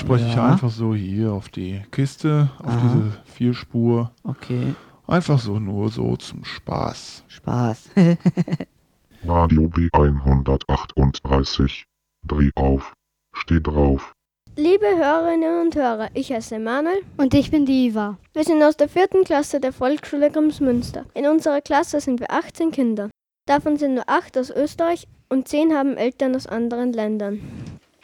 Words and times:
Spreche 0.00 0.26
ich 0.28 0.34
Ja. 0.34 0.52
einfach 0.52 0.70
so 0.70 0.94
hier 0.94 1.32
auf 1.32 1.48
die 1.50 1.82
Kiste, 1.90 2.50
auf 2.58 2.66
Aha. 2.68 2.80
diese 2.94 3.12
Vierspur. 3.34 4.10
Okay. 4.24 4.74
Einfach 5.06 5.38
so 5.38 5.58
nur 5.58 5.90
so 5.90 6.16
zum 6.16 6.44
Spaß. 6.44 7.24
Spaß. 7.28 7.90
Radio 9.26 9.62
B138. 9.64 11.84
Dreh 12.26 12.50
auf. 12.54 12.94
Steh 13.34 13.60
drauf. 13.60 14.12
Liebe 14.56 14.86
Hörerinnen 14.86 15.66
und 15.66 15.76
Hörer, 15.76 16.08
ich 16.14 16.32
heiße 16.32 16.58
Manuel. 16.58 17.02
Und 17.18 17.34
ich 17.34 17.50
bin 17.50 17.66
die 17.66 17.86
Iva. 17.88 18.16
Wir 18.32 18.44
sind 18.44 18.62
aus 18.62 18.76
der 18.76 18.88
vierten 18.88 19.24
Klasse 19.24 19.60
der 19.60 19.72
Volksschule 19.72 20.30
Grimsmünster. 20.30 21.04
In 21.14 21.26
unserer 21.26 21.60
Klasse 21.60 22.00
sind 22.00 22.20
wir 22.20 22.30
18 22.30 22.70
Kinder. 22.70 23.10
Davon 23.46 23.76
sind 23.76 23.94
nur 23.94 24.08
8 24.08 24.38
aus 24.38 24.50
Österreich 24.50 25.06
und 25.28 25.48
10 25.48 25.74
haben 25.74 25.96
Eltern 25.96 26.34
aus 26.34 26.46
anderen 26.46 26.92
Ländern. 26.92 27.40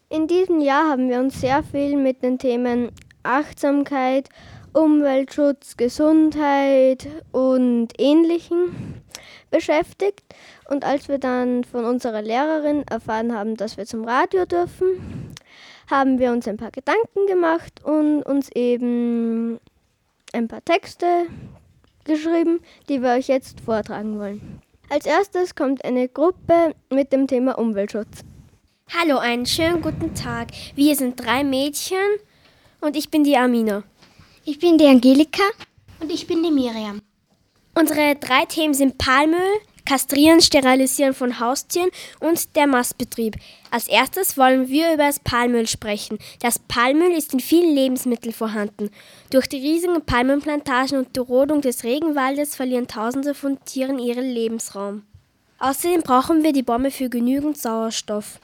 In 0.09 0.29
diesem 0.29 0.61
Jahr 0.61 0.91
haben 0.91 1.09
wir 1.09 1.19
uns 1.19 1.41
sehr 1.41 1.65
viel 1.65 1.97
mit 1.97 2.23
den 2.23 2.39
Themen 2.39 2.93
Achtsamkeit, 3.25 4.29
Umweltschutz, 4.73 5.77
Gesundheit 5.77 7.09
und 7.33 7.89
Ähnlichem 7.99 9.03
beschäftigt. 9.51 10.23
Und 10.71 10.85
als 10.85 11.09
wir 11.09 11.19
dann 11.19 11.65
von 11.65 11.85
unserer 11.85 12.23
Lehrerin 12.23 12.85
erfahren 12.89 13.35
haben, 13.35 13.57
dass 13.57 13.77
wir 13.77 13.85
zum 13.85 14.05
Radio 14.05 14.45
dürfen, 14.45 15.35
haben 15.91 16.21
wir 16.21 16.31
uns 16.31 16.47
ein 16.47 16.57
paar 16.57 16.71
Gedanken 16.71 17.27
gemacht 17.27 17.83
und 17.83 18.23
uns 18.23 18.49
eben 18.55 19.59
ein 20.33 20.47
paar 20.47 20.65
Texte 20.65 21.27
geschrieben, 22.05 22.61
die 22.89 23.03
wir 23.03 23.11
euch 23.11 23.27
jetzt 23.27 23.61
vortragen 23.61 24.21
wollen. 24.21 24.63
Als 24.89 25.05
erstes 25.05 25.57
kommt 25.57 25.85
eine 25.85 26.09
Gruppe 26.09 26.77
mit 26.91 27.13
dem 27.13 27.27
Thema 27.27 27.59
Umweltschutz. 27.59 28.25
Hallo, 28.95 29.19
einen 29.19 29.47
schönen 29.47 29.83
guten 29.83 30.15
Tag. 30.15 30.49
Wir 30.77 30.95
sind 30.95 31.17
drei 31.17 31.43
Mädchen 31.43 31.99
und 32.81 32.97
ich 32.97 33.11
bin 33.11 33.25
die 33.25 33.37
Amina. 33.37 33.83
Ich 34.45 34.61
bin 34.61 34.79
die 34.79 34.87
Angelika. 34.87 35.43
Und 36.01 36.11
ich 36.11 36.27
bin 36.27 36.43
die 36.43 36.53
Miriam. 36.53 37.03
Unsere 37.75 38.15
drei 38.15 38.45
Themen 38.45 38.75
sind 38.75 38.97
Palmöl, 38.97 39.59
Kastrieren, 39.85 40.41
Sterilisieren 40.41 41.15
von 41.15 41.41
Haustieren 41.41 41.91
und 42.21 42.55
der 42.55 42.69
Mastbetrieb. 42.69 43.37
Als 43.73 43.89
erstes 43.89 44.39
wollen 44.39 44.69
wir 44.69 44.95
über 44.95 45.09
das 45.09 45.19
Palmöl 45.19 45.67
sprechen. 45.67 46.19
Das 46.41 46.61
Palmöl 46.61 47.11
ist 47.11 47.33
in 47.35 47.41
vielen 47.41 47.75
Lebensmitteln 47.75 48.33
vorhanden. 48.33 48.91
Durch 49.31 49.49
die 49.49 49.59
riesigen 49.59 50.01
Palmenplantagen 50.07 50.99
und 50.99 51.17
die 51.17 51.21
Rodung 51.21 51.61
des 51.61 51.83
Regenwaldes 51.83 52.55
verlieren 52.55 52.87
Tausende 52.87 53.35
von 53.35 53.59
Tieren 53.65 53.99
ihren 53.99 54.31
Lebensraum. 54.31 55.03
Außerdem 55.59 56.03
brauchen 56.03 56.45
wir 56.45 56.53
die 56.53 56.63
Bäume 56.63 56.93
für 56.93 57.09
genügend 57.09 57.59
Sauerstoff. 57.59 58.39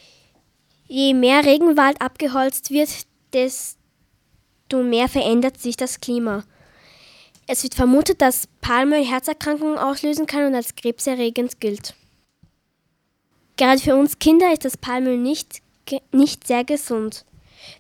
Je 0.95 1.15
mehr 1.15 1.47
Regenwald 1.47 2.03
abgeholzt 2.03 2.71
wird, 2.71 2.91
desto 3.33 4.83
mehr 4.83 5.09
verändert 5.09 5.59
sich 5.59 5.75
das 5.75 6.03
Klima. 6.03 6.45
Es 7.47 7.62
wird 7.62 7.75
vermutet, 7.75 8.21
dass 8.21 8.47
Palmöl 8.61 9.03
Herzerkrankungen 9.03 9.79
auslösen 9.79 10.27
kann 10.27 10.45
und 10.45 10.55
als 10.55 10.75
krebserregend 10.75 11.61
gilt. 11.61 11.95
Gerade 13.57 13.81
für 13.81 13.97
uns 13.97 14.19
Kinder 14.19 14.53
ist 14.53 14.67
das 14.67 14.77
Palmöl 14.77 15.17
nicht, 15.17 15.63
nicht 16.13 16.47
sehr 16.47 16.63
gesund. 16.63 17.25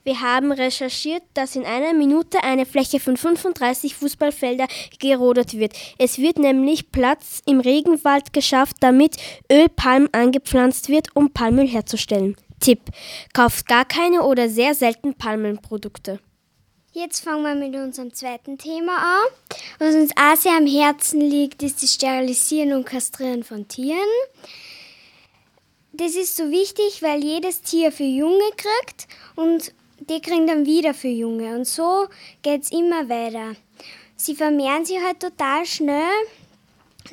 Wir 0.04 0.22
haben 0.22 0.50
recherchiert, 0.50 1.22
dass 1.34 1.54
in 1.54 1.66
einer 1.66 1.92
Minute 1.92 2.42
eine 2.42 2.64
Fläche 2.64 2.98
von 2.98 3.18
35 3.18 3.94
Fußballfelder 3.94 4.68
gerodet 5.00 5.52
wird. 5.52 5.74
Es 5.98 6.16
wird 6.16 6.38
nämlich 6.38 6.90
Platz 6.92 7.42
im 7.44 7.60
Regenwald 7.60 8.32
geschafft, 8.32 8.76
damit 8.80 9.18
Ölpalm 9.52 10.08
angepflanzt 10.12 10.88
wird, 10.88 11.14
um 11.14 11.30
Palmöl 11.30 11.68
herzustellen. 11.68 12.36
Tipp: 12.62 12.80
Kauft 13.34 13.66
gar 13.66 13.84
keine 13.84 14.22
oder 14.22 14.48
sehr 14.48 14.74
selten 14.74 15.14
Palmenprodukte. 15.14 16.20
Jetzt 16.94 17.24
fangen 17.24 17.42
wir 17.42 17.54
mit 17.54 17.74
unserem 17.74 18.12
zweiten 18.12 18.58
Thema 18.58 18.98
an. 18.98 19.56
Was 19.78 19.94
uns 19.94 20.12
auch 20.14 20.36
sehr 20.36 20.56
am 20.56 20.66
Herzen 20.66 21.20
liegt, 21.20 21.62
ist 21.62 21.82
das 21.82 21.94
Sterilisieren 21.94 22.74
und 22.74 22.84
Kastrieren 22.84 23.44
von 23.44 23.66
Tieren. 23.66 23.98
Das 25.92 26.14
ist 26.14 26.36
so 26.36 26.50
wichtig, 26.50 27.02
weil 27.02 27.24
jedes 27.24 27.62
Tier 27.62 27.92
für 27.92 28.04
Junge 28.04 28.50
kriegt 28.56 29.08
und 29.36 29.72
die 30.00 30.20
kriegen 30.20 30.46
dann 30.46 30.66
wieder 30.66 30.94
für 30.94 31.08
Junge. 31.08 31.56
Und 31.56 31.66
so 31.66 32.08
geht 32.42 32.62
es 32.62 32.72
immer 32.72 33.08
weiter. 33.08 33.56
Sie 34.16 34.34
vermehren 34.34 34.84
sich 34.84 34.98
halt 35.02 35.20
total 35.20 35.64
schnell. 35.66 36.12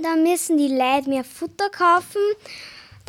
Dann 0.02 0.24
müssen 0.24 0.58
die 0.58 0.68
Leute 0.68 1.10
mehr 1.10 1.24
Futter 1.24 1.70
kaufen. 1.70 2.22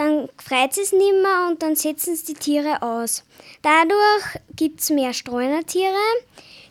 Dann 0.00 0.31
freut 0.43 0.78
es 0.78 0.93
nicht 0.93 1.12
mehr 1.12 1.49
und 1.50 1.62
dann 1.62 1.77
setzen 1.77 2.16
sie 2.16 2.33
die 2.33 2.41
Tiere 2.41 2.81
aus. 2.81 3.22
Dadurch 3.61 4.41
gibt 4.56 4.81
es 4.81 4.88
mehr 4.88 5.12
Streunertiere. 5.12 5.93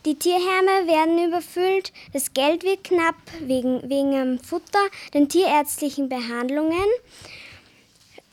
Die 0.04 0.16
Tierheime 0.16 0.88
werden 0.88 1.28
überfüllt, 1.28 1.92
das 2.12 2.34
Geld 2.34 2.64
wird 2.64 2.82
knapp 2.82 3.14
wegen, 3.38 3.88
wegen 3.88 4.10
dem 4.10 4.40
Futter, 4.40 4.80
den 5.14 5.28
tierärztlichen 5.28 6.08
Behandlungen. 6.08 6.84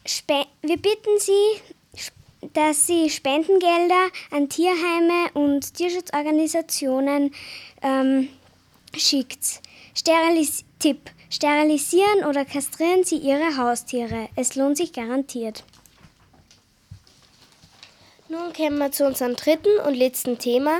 Spe 0.03 0.47
wir 0.63 0.77
bitten 0.77 1.19
Sie, 1.19 2.49
dass 2.53 2.87
Sie 2.87 3.11
Spendengelder 3.11 4.07
an 4.31 4.49
Tierheime 4.49 5.29
und 5.35 5.75
Tierschutzorganisationen 5.75 7.35
ähm, 7.83 8.29
schickt. 8.95 9.61
Sterilis 9.93 10.65
Tipp. 10.79 11.11
Sterilisieren 11.29 12.23
oder 12.25 12.45
kastrieren 12.45 13.03
Sie 13.03 13.17
Ihre 13.17 13.57
Haustiere. 13.57 14.29
Es 14.35 14.55
lohnt 14.55 14.77
sich 14.77 14.93
garantiert. 14.93 15.63
Nun 18.29 18.53
kommen 18.53 18.77
wir 18.77 18.91
zu 18.91 19.05
unserem 19.05 19.35
dritten 19.35 19.79
und 19.85 19.93
letzten 19.93 20.37
Thema, 20.37 20.79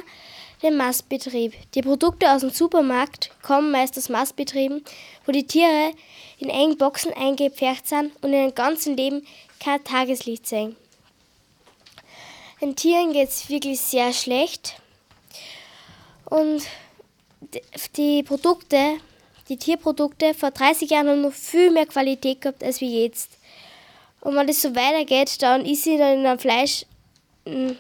dem 0.64 0.78
Mastbetrieb. 0.78 1.54
Die 1.76 1.82
Produkte 1.82 2.32
aus 2.32 2.42
dem 2.42 2.50
Supermarkt 2.50 3.32
kommen 3.42 3.72
meist 3.72 3.98
aus 3.98 4.10
Mastbetrieben, 4.10 4.84
wo 5.26 5.32
die 5.32 5.48
Tiere 5.48 5.92
in 6.40 6.50
engen 6.50 6.78
Boxen 6.78 7.14
eingepfercht 7.14 7.88
sind 7.88 8.12
und 8.22 8.34
in 8.34 8.42
ihrem 8.42 8.56
ganzen 8.56 8.98
Leben 8.98 9.26
kein 9.60 9.84
Tageslicht 9.84 10.48
sehen. 10.48 10.76
Den 12.62 12.76
Tieren 12.76 13.14
geht 13.14 13.30
es 13.30 13.50
wirklich 13.50 13.80
sehr 13.80 14.14
schlecht 14.14 14.82
und 16.26 16.64
die 17.96 18.24
Produkte, 18.24 18.98
die 19.50 19.58
Tierprodukte 19.58 20.34
vor 20.34 20.52
30 20.52 20.90
Jahren 20.90 21.08
haben 21.08 21.22
noch 21.22 21.34
viel 21.34 21.72
mehr 21.72 21.86
Qualität 21.86 22.42
gehabt 22.42 22.64
als 22.64 22.82
wie 22.82 23.04
jetzt. 23.04 23.32
Und 24.22 24.36
wenn 24.36 24.48
das 24.48 24.62
so 24.62 24.76
weitergeht, 24.76 25.42
dann 25.42 25.66
ist 25.66 25.84
sie 25.84 25.98
dann 25.98 26.20
in 26.20 26.26
einem 26.26 26.40
Fleisch 26.40 26.86
mm, 27.46 27.72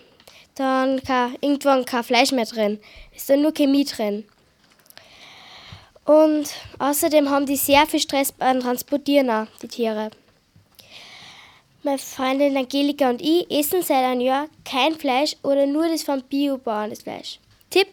dann 0.55 1.03
kein, 1.03 1.35
irgendwann 1.41 1.85
kein 1.85 2.03
Fleisch 2.03 2.31
mehr 2.31 2.45
drin. 2.45 2.79
Ist 3.15 3.29
dann 3.29 3.41
nur 3.41 3.53
Chemie 3.53 3.85
drin. 3.85 4.25
Und 6.05 6.49
außerdem 6.79 7.29
haben 7.29 7.45
die 7.45 7.57
sehr 7.57 7.85
viel 7.85 7.99
Stress 7.99 8.31
beim 8.31 8.61
Transportieren, 8.61 9.29
auch, 9.29 9.47
die 9.61 9.67
Tiere. 9.67 10.09
Meine 11.83 11.97
Freundin 11.97 12.57
Angelika 12.57 13.09
und 13.09 13.21
ich 13.21 13.49
essen 13.51 13.81
seit 13.81 14.03
einem 14.03 14.21
Jahr 14.21 14.47
kein 14.63 14.95
Fleisch 14.95 15.35
oder 15.43 15.65
nur 15.65 15.87
das 15.87 16.03
vom 16.03 16.21
Biobauern, 16.21 16.89
das 16.89 17.03
Fleisch. 17.03 17.39
Tipp: 17.69 17.87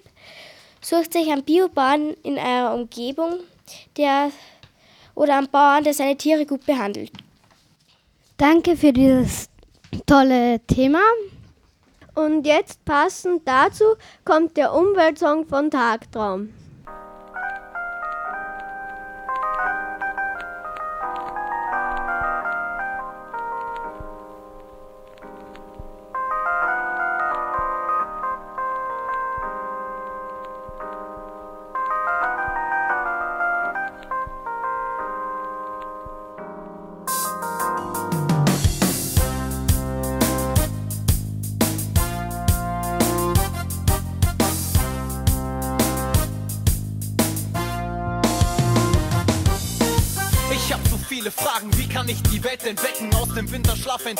Sucht 0.80 1.14
euch 1.16 1.30
einen 1.30 1.42
Biobauern 1.42 2.14
in 2.22 2.38
eurer 2.38 2.74
Umgebung, 2.74 3.40
der 3.96 4.30
oder 5.14 5.38
einen 5.38 5.50
Bauern, 5.50 5.84
der 5.84 5.94
seine 5.94 6.16
Tiere 6.16 6.46
gut 6.46 6.66
behandelt. 6.66 7.12
Danke 8.36 8.76
für 8.76 8.92
dieses 8.92 9.48
tolle 10.06 10.60
Thema. 10.66 11.02
Und 12.14 12.46
jetzt 12.46 12.84
passend 12.84 13.46
dazu 13.46 13.84
kommt 14.24 14.56
der 14.56 14.72
Umweltsong 14.72 15.46
von 15.46 15.70
Tagtraum. 15.70 16.50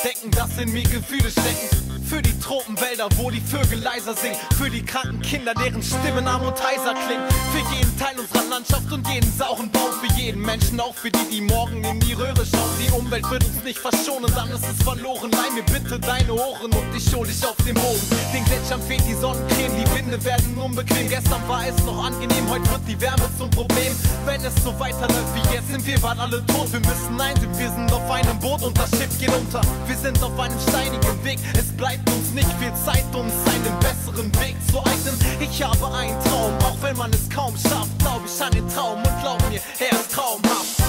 Entdecken? 0.05 0.31
Dass 0.31 0.57
in 0.57 0.71
mir 0.71 0.83
Gefühle 0.83 1.29
stecken. 1.31 1.85
Für 2.05 2.21
die 2.21 2.37
Tropenwälder, 2.39 3.09
wo 3.17 3.31
die 3.31 3.41
Vögel 3.41 3.79
leiser 3.81 4.15
singen. 4.15 4.37
Für 4.57 4.69
die 4.69 4.83
kranken 4.83 5.21
Kinder, 5.21 5.55
deren 5.55 5.81
Stimmen 5.81 6.27
am 6.27 6.43
Mutizer 6.45 6.93
klingen. 6.93 7.25
Für 7.51 7.75
jeden 7.75 7.97
Teil 7.97 8.19
unserer 8.19 8.47
Landschaft 8.47 8.91
und 8.91 9.07
jeden 9.07 9.31
sauren 9.35 9.71
Baum. 9.71 9.91
Für 9.99 10.13
jeden 10.13 10.41
Menschen, 10.41 10.79
auch 10.79 10.93
für 10.93 11.09
die, 11.09 11.25
die 11.31 11.41
morgen 11.41 11.83
in 11.83 11.99
die 11.99 12.13
Röhre 12.13 12.45
schauen. 12.45 12.69
Die 12.79 12.91
Umwelt 12.91 13.27
wird 13.31 13.43
uns 13.43 13.63
nicht 13.63 13.79
verschonen, 13.79 14.31
dann 14.35 14.51
ist 14.51 14.63
es 14.63 14.83
verloren. 14.83 15.31
Leih 15.31 15.49
mir 15.55 15.63
bitte 15.63 15.99
deine 15.99 16.33
Ohren 16.33 16.71
und 16.71 16.95
ich 16.95 17.13
hol 17.15 17.25
dich 17.25 17.43
auf 17.43 17.55
den 17.65 17.73
Boden. 17.73 18.01
Den 18.33 18.45
Gletschern 18.45 18.81
fehlt 18.83 19.03
die 19.07 19.15
Sonnencreme, 19.15 19.71
die 19.75 19.97
Winde 19.97 20.23
werden 20.23 20.57
unbequem. 20.57 21.09
Gestern 21.09 21.41
war 21.47 21.65
es 21.67 21.77
noch 21.85 22.05
angenehm, 22.05 22.47
heute 22.49 22.69
wird 22.69 22.81
die 22.87 23.01
Wärme 23.01 23.27
zum 23.39 23.49
Problem. 23.49 23.95
Wenn 24.25 24.41
es 24.45 24.53
so 24.63 24.77
weiterläuft 24.79 25.33
wie 25.33 25.55
jetzt, 25.55 25.69
sind 25.69 25.85
wir 25.87 25.99
bald 25.99 26.19
alle 26.19 26.45
tot. 26.45 26.71
Wir 26.71 26.81
müssen 26.81 27.19
einsehen, 27.19 27.57
wir 27.57 27.71
sind 27.71 27.91
auf 27.91 28.11
einem 28.11 28.39
Boot 28.39 28.61
und 28.61 28.77
das 28.77 28.91
Schiff 28.91 29.17
geht 29.19 29.33
unter. 29.33 29.61
Wir 29.87 29.94
sind 29.95 30.21
auf 30.23 30.39
einem 30.39 30.59
steinigen 30.59 31.23
Weg, 31.23 31.39
es 31.57 31.71
bleibt 31.75 32.09
uns 32.09 32.31
nicht 32.31 32.51
viel 32.59 32.73
Zeit, 32.73 33.05
uns 33.13 33.33
einen 33.47 33.79
besseren 33.79 34.31
Weg 34.41 34.55
zu 34.69 34.79
eignen. 34.79 35.17
Ich 35.39 35.63
habe 35.63 35.93
einen 35.93 36.19
Traum, 36.23 36.53
auch 36.59 36.77
wenn 36.81 36.97
man 36.97 37.11
es 37.11 37.29
kaum 37.29 37.55
schafft, 37.57 37.97
glaub 37.99 38.21
ich 38.25 38.41
an 38.41 38.51
den 38.51 38.67
Traum 38.69 38.97
und 38.97 39.21
glaub 39.21 39.39
mir, 39.49 39.59
er 39.79 39.91
ist 39.91 40.11
traumhaft. 40.11 40.84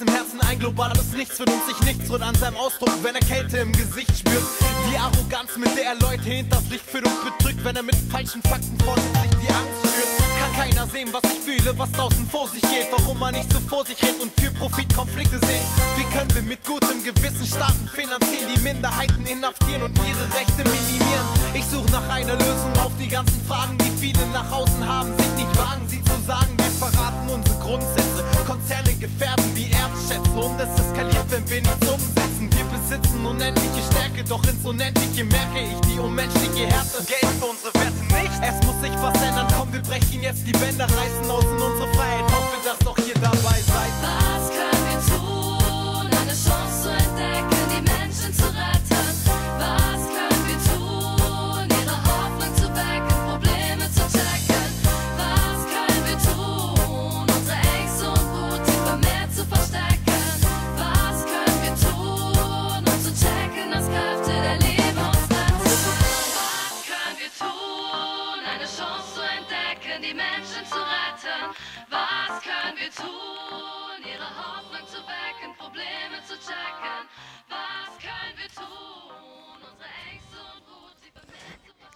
Im 0.00 0.08
Herzen, 0.08 0.40
ein 0.40 0.58
globales 0.58 1.12
Nichts 1.12 1.40
uns 1.40 1.66
sich 1.66 1.78
nichts 1.84 2.10
rührt 2.10 2.22
an 2.22 2.34
seinem 2.34 2.56
Ausdruck, 2.56 2.92
wenn 3.02 3.14
er 3.14 3.20
Kälte 3.20 3.58
im 3.58 3.72
Gesicht 3.72 4.16
spürt. 4.16 4.42
Die 4.90 4.96
Arroganz, 4.96 5.56
mit 5.56 5.76
der 5.76 5.92
er 5.92 5.94
Leute 5.96 6.22
hinters 6.22 6.64
Licht 6.70 6.84
führt 6.86 7.04
und 7.06 7.24
betrügt, 7.24 7.64
wenn 7.64 7.76
er 7.76 7.82
mit 7.82 7.96
falschen 8.10 8.42
Fakten 8.42 8.78
vorsichtig 8.80 9.30
die 9.42 9.52
Angst 9.52 9.80
schürt. 9.82 10.08
Kann 10.40 10.52
keiner 10.56 10.86
sehen, 10.86 11.08
was 11.12 11.22
ich 11.24 11.40
fühle, 11.40 11.78
was 11.78 11.90
draußen 11.92 12.26
vor 12.30 12.48
sich 12.48 12.62
geht, 12.62 12.88
warum 12.96 13.18
man 13.18 13.34
nicht 13.34 13.52
so 13.52 13.60
vor 13.60 13.84
sich 13.84 14.00
redet 14.02 14.22
und 14.22 14.32
für 14.40 14.50
Profit 14.52 14.94
Konflikte 14.94 15.38
sehen. 15.38 15.64
Wie 15.96 16.04
können 16.16 16.34
wir 16.34 16.42
mit 16.42 16.64
gutem 16.64 17.02
Gewissen 17.04 17.46
Staaten 17.46 17.88
finanzieren, 17.94 18.48
die 18.54 18.60
Minderheiten 18.60 19.26
inhaftieren 19.26 19.82
und 19.82 19.98
ihre 19.98 20.24
Rechte 20.38 20.62
minimieren? 20.64 21.26
Ich 21.52 21.66
suche 21.66 21.90
nach 21.90 22.08
einer 22.08 22.36
Lösung 22.36 22.72
auf 22.78 22.92
die 22.98 23.08
ganzen 23.08 23.44
Fragen, 23.46 23.76
die 23.78 23.90
viele 24.00 24.24
nach 24.32 24.50
außen 24.50 24.86
haben, 24.86 25.16
sich 25.18 25.44
nicht 25.44 25.58
wagen, 25.58 25.88
sie 25.88 26.02
zu 26.04 26.16
sagen. 26.26 26.59
Verraten 26.80 27.28
unsere 27.28 27.58
Grundsätze, 27.58 28.24
Konzerne 28.46 28.94
gefährden 28.94 29.54
die 29.54 29.70
Erdschätze 29.70 30.32
und 30.32 30.58
es 30.58 30.72
eskaliert, 30.80 31.28
wenn 31.28 31.44
wir 31.50 31.60
nichts 31.60 31.86
umsetzen. 31.86 32.48
Wir 32.56 32.64
besitzen 32.72 33.26
unendliche 33.26 33.82
Stärke, 33.92 34.24
doch 34.24 34.42
ins 34.48 34.64
Unendliche 34.64 35.24
merke 35.24 35.60
ich 35.60 35.80
die 35.92 35.98
unmenschliche 35.98 36.72
Härte. 36.72 37.04
Geld 37.04 37.32
für 37.38 37.52
unsere 37.52 37.74
Werte 37.74 38.00
nicht. 38.16 38.36
Es 38.40 38.66
muss 38.66 38.80
sich 38.80 38.96
was 38.96 39.12
ändern, 39.20 39.46
komm, 39.54 39.70
wir 39.74 39.82
brechen 39.82 40.22
jetzt 40.22 40.46
die 40.46 40.52
Bänder, 40.52 40.86
reißen 40.88 41.30
aus 41.30 41.44
in 41.44 41.60
unsere 41.60 41.92
Freiheit. 41.92 42.24
Hoffe, 42.32 42.56
dass 42.64 42.86
auch 42.86 42.98
ihr 42.98 43.14
dabei 43.20 43.60
seid. 43.60 44.19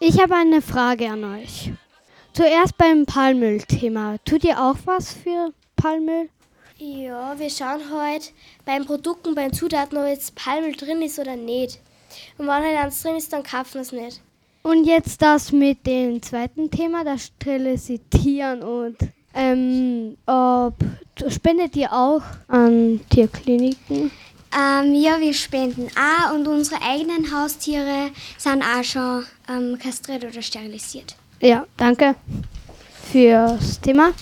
Ich 0.07 0.21
habe 0.21 0.35
eine 0.35 0.61
Frage 0.61 1.09
an 1.09 1.25
euch. 1.25 1.73
Zuerst 2.35 2.77
beim 2.77 3.07
Palmöl-Thema. 3.07 4.19
Tut 4.27 4.45
ihr 4.45 4.63
auch 4.63 4.77
was 4.85 5.15
für 5.15 5.55
Palmöl? 5.77 6.29
Ja, 6.77 7.39
wir 7.39 7.49
schauen 7.49 7.81
halt 7.91 8.35
beim 8.67 8.85
Produkten, 8.85 9.35
bei 9.35 9.45
den 9.45 9.55
Zutaten, 9.55 9.97
ob 9.97 10.07
jetzt 10.07 10.35
Palmöl 10.35 10.73
drin 10.73 11.01
ist 11.01 11.19
oder 11.19 11.37
nicht. 11.37 11.81
Und 12.37 12.47
wenn 12.47 12.53
halt 12.53 12.77
eins 12.77 13.03
drin 13.03 13.17
ist, 13.17 13.33
dann 13.33 13.45
kaufen 13.45 13.77
wir 13.77 13.81
es 13.81 13.93
nicht. 13.93 14.21
Und 14.63 14.85
jetzt 14.85 15.23
das 15.23 15.53
mit 15.53 15.87
dem 15.87 16.21
zweiten 16.21 16.71
Thema, 16.71 17.03
das 17.03 17.33
Sterilisieren 17.39 18.63
und 18.63 18.99
ähm, 19.33 20.19
ob 20.27 20.75
spendet 21.29 21.77
ihr 21.77 21.91
auch 21.91 22.23
an 22.49 23.01
Tierkliniken? 23.09 24.11
Ähm, 24.57 24.95
ja, 24.95 25.21
wir 25.21 25.35
spenden 25.35 25.89
auch 25.97 26.35
und 26.35 26.47
unsere 26.47 26.81
eigenen 26.81 27.33
Haustiere 27.35 28.11
sind 28.39 28.63
auch 28.63 28.85
schon 28.85 29.27
ähm, 29.49 29.79
kastriert 29.79 30.25
oder 30.25 30.43
sterilisiert. 30.43 31.17
Ja, 31.41 31.67
danke 31.77 32.15
fürs 33.11 33.81
Thema. 33.81 34.13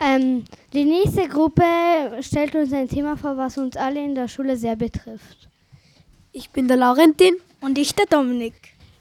Ähm, 0.00 0.44
die 0.72 0.84
nächste 0.84 1.28
Gruppe 1.28 1.62
stellt 2.20 2.54
uns 2.54 2.72
ein 2.72 2.88
Thema 2.88 3.16
vor, 3.16 3.36
was 3.36 3.58
uns 3.58 3.76
alle 3.76 4.02
in 4.02 4.14
der 4.14 4.28
Schule 4.28 4.56
sehr 4.56 4.76
betrifft. 4.76 5.48
Ich 6.32 6.50
bin 6.50 6.68
der 6.68 6.76
Laurentin. 6.76 7.34
Und 7.60 7.76
ich 7.76 7.94
der 7.94 8.06
Dominik. 8.06 8.54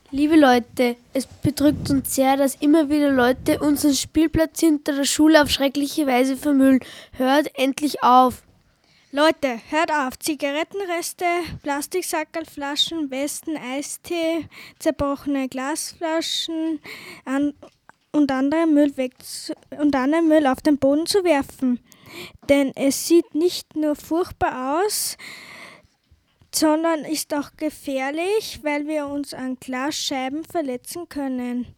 Liebe 0.10 0.36
Leute, 0.36 0.96
es 1.14 1.28
bedrückt 1.28 1.90
uns 1.90 2.16
sehr, 2.16 2.38
dass 2.38 2.56
immer 2.56 2.90
wieder 2.90 3.12
Leute 3.12 3.60
unseren 3.60 3.94
Spielplatz 3.94 4.62
hinter 4.62 4.94
der 4.94 5.04
Schule 5.04 5.44
auf 5.44 5.50
schreckliche 5.50 6.08
Weise 6.08 6.38
vermüllen. 6.38 6.80
Hört 7.12 7.52
endlich 7.54 8.02
auf. 8.02 8.42
Leute, 9.18 9.60
hört 9.72 9.92
auf. 9.92 10.20
Zigarettenreste, 10.20 11.26
Plastiksackerlflaschen, 11.64 13.10
Westen, 13.10 13.58
Eistee, 13.58 14.48
zerbrochene 14.78 15.50
Glasflaschen 15.50 16.80
an 17.26 17.56
und 18.12 18.32
anderen 18.32 18.76
Müll 18.76 18.94
und 19.72 19.96
anderen 19.96 20.28
Müll 20.28 20.46
auf 20.46 20.62
den 20.62 20.78
Boden 20.78 21.08
zu 21.08 21.24
werfen. 21.24 21.80
Denn 22.48 22.72
es 22.76 23.08
sieht 23.08 23.34
nicht 23.34 23.76
nur 23.76 23.96
furchtbar 23.96 24.84
aus, 24.84 25.18
sondern 26.54 27.04
ist 27.04 27.34
auch 27.34 27.50
gefährlich, 27.58 28.60
weil 28.62 28.86
wir 28.86 29.08
uns 29.08 29.34
an 29.34 29.56
Glasscheiben 29.60 30.44
verletzen 30.44 31.10
können. 31.10 31.76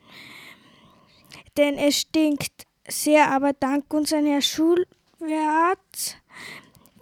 Denn 1.56 1.78
es 1.78 2.02
stinkt 2.02 2.66
sehr, 2.86 3.32
aber 3.32 3.54
dank 3.54 3.94
unserem 3.94 4.26
Herr 4.26 4.42
Schulwart 4.42 6.19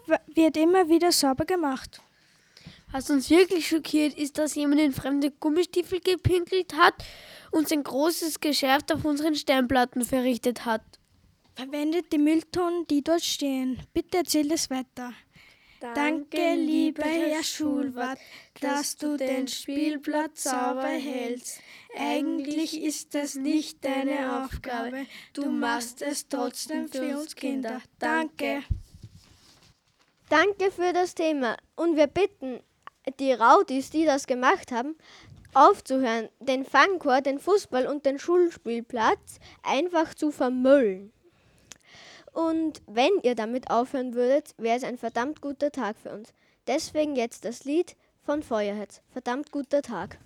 wird 0.08 0.58
immer 0.58 0.90
wieder 0.90 1.12
sauber 1.12 1.46
gemacht. 1.46 2.02
Was 2.92 3.10
uns 3.10 3.30
wirklich 3.30 3.68
schockiert, 3.68 4.18
ist, 4.18 4.38
dass 4.38 4.56
jemand 4.56 4.82
in 4.82 4.94
fremde 4.94 5.32
Gummistiefel 5.32 6.00
gepinkelt 6.00 6.74
hat 6.76 6.96
und 7.52 7.72
ein 7.72 7.84
großes 7.84 8.40
Geschäft 8.40 8.94
auf 8.94 9.04
unseren 9.04 9.36
Steinplatten 9.36 10.04
verrichtet 10.04 10.66
hat. 10.66 10.84
Verwendet 11.56 12.14
die 12.14 12.18
Mülltonnen, 12.18 12.88
die 12.88 13.04
dort 13.04 13.24
stehen. 13.24 13.82
Bitte 13.94 14.18
erzählt 14.18 14.52
es 14.52 14.70
weiter. 14.70 15.14
Danke, 15.80 16.56
lieber 16.56 17.04
Herr 17.04 17.44
Schulwart, 17.44 18.20
dass 18.62 18.96
du 18.96 19.16
den 19.16 19.48
Spielplatz 19.48 20.44
sauber 20.44 20.88
hältst. 20.88 21.60
Eigentlich 21.96 22.82
ist 22.82 23.14
das 23.14 23.36
nicht 23.36 23.86
deine 23.86 24.44
Aufgabe. 24.44 25.06
Du 25.34 25.50
machst 25.50 26.02
es 26.02 26.28
trotzdem 26.28 26.88
für 26.88 27.20
uns 27.20 27.36
Kinder. 27.36 27.82
Danke. 28.00 28.64
Danke 30.30 30.72
für 30.72 30.94
das 30.94 31.16
Thema. 31.16 31.56
Und 31.76 31.96
wir 31.96 32.08
bitten 32.08 32.60
die 33.20 33.32
Rautis, 33.32 33.90
die 33.90 34.06
das 34.06 34.28
gemacht 34.28 34.72
haben, 34.72 34.96
aufzuhören, 35.54 36.30
den 36.40 36.66
Fangchor, 36.66 37.22
den 37.22 37.40
Fußball 37.40 37.88
und 37.88 38.06
den 38.06 38.20
Schulspielplatz 38.20 39.40
einfach 39.64 40.14
zu 40.14 40.32
vermüllen. 40.32 41.14
Und 42.34 42.82
wenn 42.86 43.12
ihr 43.24 43.34
damit 43.34 43.72
aufhören 43.72 44.14
würdet, 44.14 44.54
wäre 44.58 44.78
es 44.78 44.84
ein 44.84 44.98
verdammt 44.98 45.42
guter 45.42 45.72
Tag 45.72 45.96
für 45.98 46.12
uns. 46.12 46.34
Deswegen 46.68 47.16
jetzt 47.16 47.46
das 47.46 47.64
Lied 47.64 47.96
von 48.24 48.44
Feuerherz. 48.44 49.02
Verdammt 49.12 49.52
guter 49.52 49.82
Tag. 49.82 50.20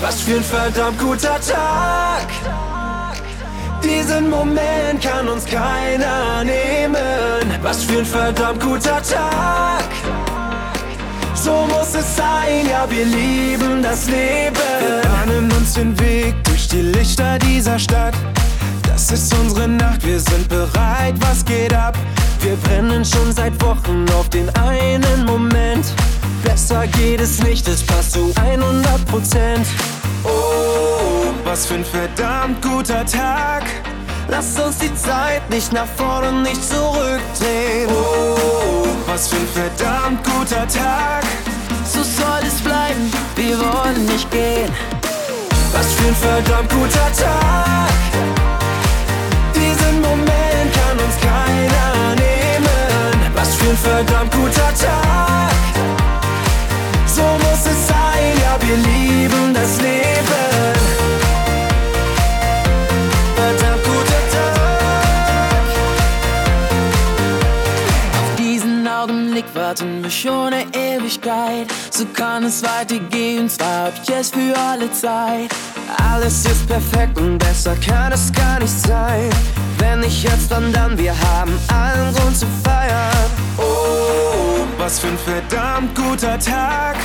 Was 0.00 0.20
für 0.22 0.36
ein 0.36 0.42
verdammt 0.42 0.98
guter 0.98 1.40
Tag. 1.40 2.79
Diesen 3.82 4.30
Moment 4.30 5.02
kann 5.02 5.28
uns 5.28 5.44
keiner 5.44 6.44
nehmen. 6.44 6.96
Was 7.62 7.84
für 7.84 7.98
ein 7.98 8.04
verdammt 8.04 8.60
guter 8.62 9.02
Tag. 9.02 9.84
So 11.34 11.66
muss 11.68 11.94
es 11.94 12.16
sein, 12.16 12.68
ja, 12.70 12.86
wir 12.90 13.04
lieben 13.04 13.82
das 13.82 14.06
Leben. 14.06 14.56
Wir 14.56 15.02
bahnen 15.02 15.50
uns 15.52 15.74
den 15.74 15.98
Weg 15.98 16.34
durch 16.44 16.68
die 16.68 16.82
Lichter 16.82 17.38
dieser 17.38 17.78
Stadt. 17.78 18.14
Das 18.82 19.10
ist 19.10 19.34
unsere 19.34 19.66
Nacht, 19.66 20.04
wir 20.04 20.20
sind 20.20 20.48
bereit, 20.48 21.14
was 21.20 21.44
geht 21.44 21.72
ab? 21.72 21.96
Wir 22.40 22.56
brennen 22.56 23.04
schon 23.04 23.32
seit 23.32 23.60
Wochen 23.62 24.04
auf 24.18 24.28
den 24.28 24.48
einen 24.56 25.24
Moment. 25.24 25.86
Besser 26.44 26.86
geht 26.86 27.20
es 27.20 27.42
nicht, 27.42 27.66
es 27.68 27.82
passt 27.82 28.12
zu 28.12 28.32
100 28.36 29.06
Prozent. 29.06 29.66
Oh, 30.24 31.19
was 31.50 31.66
für 31.66 31.74
ein 31.74 31.84
verdammt 31.84 32.62
guter 32.62 33.04
Tag. 33.04 33.64
Lasst 34.28 34.56
uns 34.60 34.78
die 34.78 34.94
Zeit 34.94 35.42
nicht 35.50 35.72
nach 35.72 35.88
vorne 35.96 36.30
nicht 36.42 36.62
zurückdrehen. 36.62 37.88
Oh, 37.90 38.86
was 39.06 39.26
für 39.28 39.36
ein 39.36 39.48
verdammt 39.48 40.22
guter 40.22 40.64
Tag. 40.68 41.24
So 41.92 42.04
soll 42.04 42.42
es 42.46 42.60
bleiben, 42.60 43.10
wir 43.34 43.58
wollen 43.58 44.06
nicht 44.06 44.30
gehen. 44.30 44.72
Was 45.72 45.92
für 45.94 46.08
ein 46.08 46.14
verdammt 46.14 46.70
guter 46.70 47.10
Tag. 47.24 47.90
Diesen 49.52 50.00
Moment 50.02 50.68
kann 50.78 50.96
uns 51.04 51.16
keiner 51.30 52.14
nehmen. 52.14 53.32
Was 53.34 53.56
für 53.56 53.70
ein 53.70 53.76
verdammt 53.76 54.32
guter 54.32 54.72
Tag. 54.86 55.52
So 57.06 57.22
muss 57.44 57.62
es 57.72 57.88
sein, 57.88 58.32
ja, 58.44 58.54
wir 58.64 58.76
lieben 58.76 59.52
das 59.52 59.80
Leben. 59.80 60.49
Wir 70.10 70.30
schon 70.30 70.52
eine 70.52 70.64
Ewigkeit. 70.74 71.68
So 71.90 72.04
kann 72.06 72.44
es 72.44 72.62
weitergehen, 72.62 73.48
zwar 73.48 73.88
ab 73.88 73.94
jetzt 74.04 74.34
für 74.34 74.56
alle 74.58 74.90
Zeit. 74.92 75.50
Alles 76.12 76.44
ist 76.44 76.66
perfekt 76.66 77.18
und 77.18 77.38
besser 77.38 77.76
kann 77.76 78.12
es 78.12 78.32
gar 78.32 78.58
nicht 78.58 78.86
sein. 78.86 79.30
Wenn 79.78 80.00
nicht 80.00 80.22
jetzt, 80.22 80.50
dann 80.50 80.72
dann, 80.72 80.98
wir 80.98 81.12
haben 81.12 81.52
allen 81.72 82.12
Grund 82.14 82.36
zu 82.36 82.46
feiern. 82.64 83.30
Oh, 83.56 84.64
was 84.78 84.98
für 84.98 85.08
ein 85.08 85.18
verdammt 85.18 85.94
guter 85.94 86.38
Tag. 86.38 86.96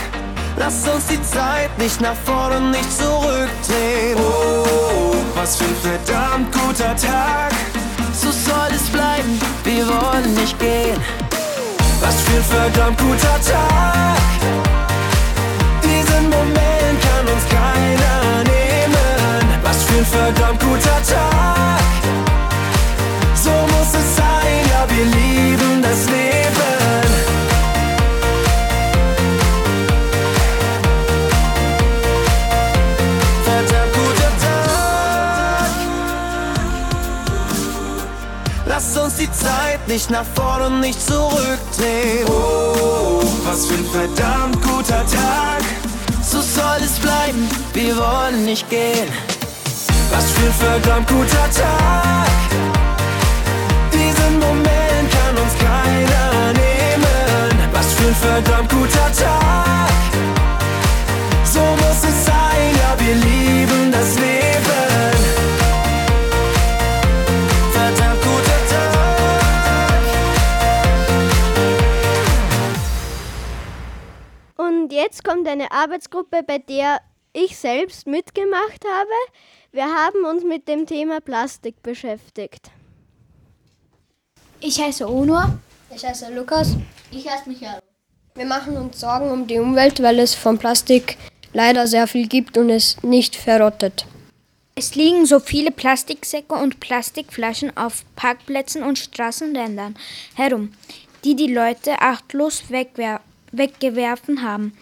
Lass 0.58 0.88
uns 0.88 1.06
die 1.08 1.22
Zeit 1.22 1.78
nicht 1.78 2.02
nach 2.02 2.16
vorne 2.26 2.58
und 2.58 2.72
nicht 2.72 2.92
zurückdrehen. 2.92 4.18
Oh, 4.18 5.16
was 5.36 5.58
für 5.58 5.66
ein 5.66 5.76
verdammt 5.84 6.52
guter 6.52 6.96
Tag. 6.96 7.52
So 8.14 8.32
soll 8.32 8.72
es 8.74 8.90
bleiben, 8.90 9.40
wir 9.64 9.86
wollen 9.88 10.34
nicht 10.36 10.58
gehen. 10.58 11.25
Was 12.06 12.22
für 12.22 12.38
ein 12.38 12.44
verdammt 12.44 13.00
guter 13.00 13.42
Tag. 13.52 14.20
Diesen 15.82 16.30
Moment 16.30 16.98
kann 17.02 17.26
uns 17.34 17.44
keiner 17.50 18.44
nehmen. 18.44 19.60
Was 19.64 19.84
für 19.86 19.98
ein 19.98 20.06
verdammt 20.06 20.60
guter 20.60 21.02
Tag. 21.02 21.82
So 23.34 23.50
muss 23.50 23.92
es 24.02 24.16
sein, 24.18 24.60
ja, 24.70 24.86
wir 24.88 25.06
lieben 25.06 25.82
das 25.82 26.06
Leben. 26.06 26.55
Uns 39.06 39.18
die 39.18 39.32
Zeit 39.32 39.88
nicht 39.88 40.10
nach 40.10 40.26
vorne 40.34 40.66
und 40.66 40.80
nicht 40.80 41.00
zurückdrehen. 41.00 42.28
Oh, 42.28 43.22
was 43.46 43.68
für 43.68 43.76
ein 43.76 43.86
verdammt 43.86 44.60
guter 44.64 45.06
Tag. 45.06 45.62
So 46.24 46.42
soll 46.42 46.82
es 46.84 46.98
bleiben, 47.00 47.48
wir 47.74 47.96
wollen 47.96 48.46
nicht 48.46 48.68
gehen. 48.70 49.10
Was 50.10 50.32
für 50.32 50.48
ein 50.48 50.54
verdammt 50.54 51.08
guter 51.08 51.48
Tag. 51.52 52.28
Diesen 53.94 54.40
Moment 54.40 55.08
kann 55.16 55.38
uns 55.44 55.54
keiner 55.60 56.54
nehmen. 56.54 57.70
Was 57.74 57.94
für 57.94 58.08
ein 58.08 58.16
verdammt 58.16 58.70
guter 58.70 59.12
Tag. 59.14 59.92
So 61.44 61.60
muss 61.60 62.02
es 62.10 62.26
sein, 62.26 62.70
ja, 62.82 62.96
wir 62.98 63.16
lieben 63.16 63.75
Und 74.86 74.94
jetzt 74.94 75.24
kommt 75.24 75.48
eine 75.48 75.72
Arbeitsgruppe, 75.72 76.44
bei 76.44 76.60
der 76.60 77.02
ich 77.34 77.58
selbst 77.58 78.06
mitgemacht 78.06 78.86
habe. 78.86 79.10
Wir 79.72 79.86
haben 79.86 80.26
uns 80.26 80.44
mit 80.44 80.68
dem 80.68 80.86
Thema 80.86 81.22
Plastik 81.22 81.82
beschäftigt. 81.82 82.70
Ich 84.60 84.80
heiße 84.80 85.10
Onur. 85.10 85.58
Ich 85.90 86.06
heiße 86.06 86.32
Lukas. 86.36 86.76
Ich 87.10 87.28
heiße 87.28 87.50
Michael. 87.50 87.80
Wir 88.36 88.46
machen 88.46 88.78
uns 88.78 89.00
Sorgen 89.00 89.32
um 89.32 89.48
die 89.48 89.58
Umwelt, 89.58 90.04
weil 90.04 90.20
es 90.20 90.36
von 90.36 90.60
Plastik 90.60 91.18
leider 91.52 91.88
sehr 91.88 92.06
viel 92.06 92.28
gibt 92.28 92.56
und 92.56 92.70
es 92.70 93.02
nicht 93.02 93.36
verrottet. 93.36 94.06
Es 94.76 94.94
liegen 94.94 95.26
so 95.26 95.40
viele 95.40 95.72
Plastiksäcke 95.72 96.54
und 96.54 96.80
Plastikflaschen 96.80 97.76
auf 97.76 98.04
Parkplätzen 98.16 98.84
und 98.84 99.00
Straßenrändern 99.00 99.96
herum, 100.36 100.74
die 101.24 101.36
die 101.36 101.52
Leute 101.52 102.00
achtlos 102.02 102.70
wegwer 102.70 103.22
weggewerfen 103.58 104.42
haben. 104.42 104.74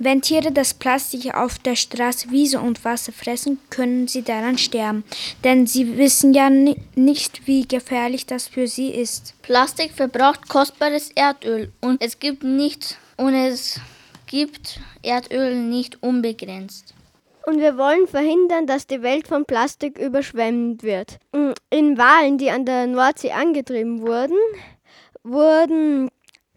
Wenn 0.00 0.22
Tiere 0.22 0.52
das 0.52 0.74
Plastik 0.74 1.34
auf 1.34 1.58
der 1.58 1.74
Straße, 1.74 2.30
Wiese 2.30 2.60
und 2.60 2.84
Wasser 2.84 3.10
fressen, 3.10 3.58
können 3.68 4.06
sie 4.06 4.22
daran 4.22 4.56
sterben, 4.56 5.02
denn 5.42 5.66
sie 5.66 5.98
wissen 5.98 6.32
ja 6.32 6.50
ni 6.50 6.76
nicht, 6.94 7.48
wie 7.48 7.66
gefährlich 7.66 8.24
das 8.24 8.46
für 8.46 8.68
sie 8.68 8.90
ist. 8.90 9.34
Plastik 9.42 9.90
verbraucht 9.92 10.48
kostbares 10.48 11.10
Erdöl 11.16 11.72
und 11.80 12.00
es 12.00 12.20
gibt 12.20 12.44
nicht 12.44 12.96
und 13.16 13.34
es 13.34 13.80
gibt 14.26 14.78
Erdöl 15.02 15.56
nicht 15.56 16.00
unbegrenzt. 16.00 16.94
Und 17.46 17.58
wir 17.58 17.76
wollen 17.76 18.06
verhindern, 18.06 18.66
dass 18.66 18.86
die 18.86 19.02
Welt 19.02 19.26
von 19.26 19.46
Plastik 19.46 19.98
überschwemmt 19.98 20.84
wird. 20.84 21.18
In 21.70 21.98
Wahlen, 21.98 22.38
die 22.38 22.50
an 22.50 22.66
der 22.66 22.86
Nordsee 22.86 23.32
angetrieben 23.32 24.02
wurden, 24.02 24.36
wurden 25.24 26.08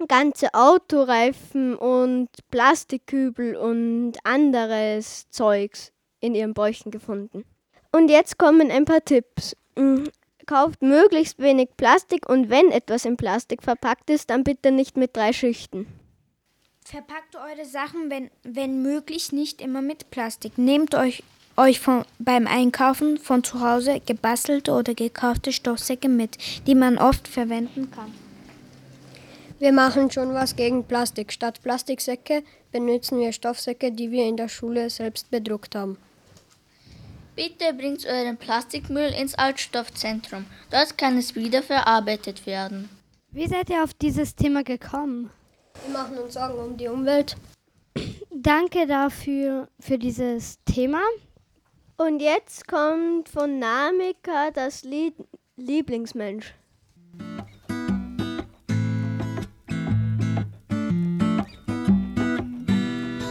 ganze 0.08 0.53
Autoreifen 0.53 1.75
und 1.75 2.29
Plastikkübel 2.50 3.55
und 3.55 4.13
anderes 4.24 5.29
Zeugs 5.29 5.91
in 6.20 6.36
ihren 6.36 6.53
Bäuchen 6.53 6.91
gefunden. 6.91 7.46
Und 7.91 8.10
jetzt 8.10 8.38
kommen 8.38 8.72
ein 8.72 8.86
paar 8.86 9.03
Tipps. 9.03 9.55
Mm, 9.75 10.05
Kauft 10.46 10.81
möglichst 10.81 11.39
wenig 11.39 11.70
Plastik 11.77 12.27
und 12.27 12.50
wenn 12.50 12.72
etwas 12.72 13.05
in 13.05 13.15
Plastik 13.15 13.63
verpackt 13.63 14.10
ist, 14.10 14.29
dann 14.29 14.43
bitte 14.43 14.72
nicht 14.72 14.98
mit 14.98 15.15
drei 15.15 15.34
Schichten. 15.34 15.88
Verpackt 16.84 17.36
eure 17.36 17.65
Sachen, 17.65 18.10
wenn, 18.10 18.31
wenn 18.43 18.81
möglich, 18.81 19.31
nicht 19.31 19.62
immer 19.62 19.81
mit 19.81 20.10
Plastik. 20.10 20.58
Nehmt 20.58 20.96
euch, 20.96 21.24
euch 21.58 21.79
von, 21.79 22.05
beim 22.20 22.48
Einkaufen 22.48 23.17
von 23.17 23.43
zu 23.43 23.62
Hause 23.62 24.01
gebastelte 24.05 24.72
oder 24.72 24.93
gekaufte 24.93 25.53
Stoffsäcke 25.53 26.10
mit, 26.10 26.38
die 26.65 26.75
man 26.75 26.98
oft 26.98 27.27
verwenden 27.27 27.91
kann. 27.91 28.12
Wir 29.62 29.74
machen 29.74 30.10
schon 30.10 30.34
was 30.34 30.56
gegen 30.56 30.86
Plastik. 30.86 31.32
Statt 31.32 31.62
Plastiksäcke 31.62 32.41
benutzen 32.72 33.20
wir 33.20 33.32
Stoffsäcke, 33.32 33.91
die 33.91 34.10
wir 34.10 34.25
in 34.27 34.36
der 34.36 34.50
Schule 34.50 34.89
selbst 34.89 35.30
bedruckt 35.30 35.75
haben. 35.75 36.00
Bitte 37.36 37.72
bringt 37.77 38.03
euren 38.08 38.38
Plastikmüll 38.38 39.12
ins 39.13 39.36
Altstoffzentrum. 39.36 40.48
Dort 40.72 40.98
kann 40.98 41.15
es 41.15 41.36
wiederverarbeitet 41.36 42.48
werden. 42.48 42.89
Wie 43.30 43.46
seid 43.46 43.70
ihr 43.70 43.84
auf 43.84 43.94
dieses 43.94 44.36
Thema 44.36 44.63
gekommen? 44.63 45.30
Wir 45.86 45.94
machen 45.94 46.18
uns 46.18 46.34
Sorgen 46.34 46.58
um 46.58 46.75
die 46.75 46.88
Umwelt. 46.88 47.36
Danke 48.32 48.88
dafür, 48.88 49.68
für 49.80 50.00
dieses 50.00 50.58
Thema. 50.65 51.03
Und 51.98 52.20
jetzt 52.20 52.68
kommt 52.68 53.30
von 53.30 53.60
Namika 53.60 54.50
das 54.50 54.82
Lied 54.82 55.13
Lieblingsmensch. 55.56 56.56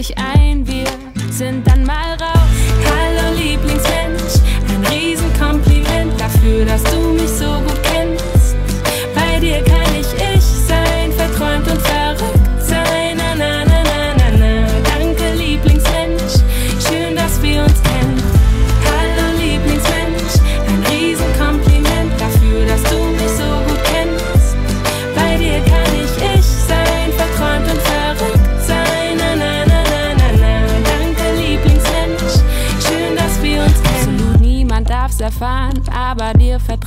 pack 0.00 0.08
ich 0.08 0.08
dich 0.08 0.18
ein, 0.18 0.66
wir 0.66 0.86
sind 1.30 1.66
dann 1.66 1.84
mal 1.84 2.12
raus. 2.12 2.48
Hallo 2.86 3.36
Lieblingsmensch, 3.36 4.40
ein 4.68 4.84
Riesenkompliment 4.92 6.18
dafür, 6.18 6.64
dass 6.64 6.82
du 6.84 7.12
mich 7.12 7.19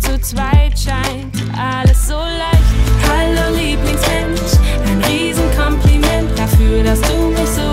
zu 0.00 0.20
zweit, 0.20 0.78
scheint 0.78 1.34
alles 1.56 2.08
so 2.08 2.14
leicht. 2.14 2.68
Hallo 3.08 3.56
Lieblingsmensch, 3.56 4.52
ein 4.86 5.02
Riesenkompliment 5.04 6.38
dafür, 6.38 6.82
dass 6.84 7.00
du 7.00 7.30
mich 7.30 7.48
so 7.48 7.67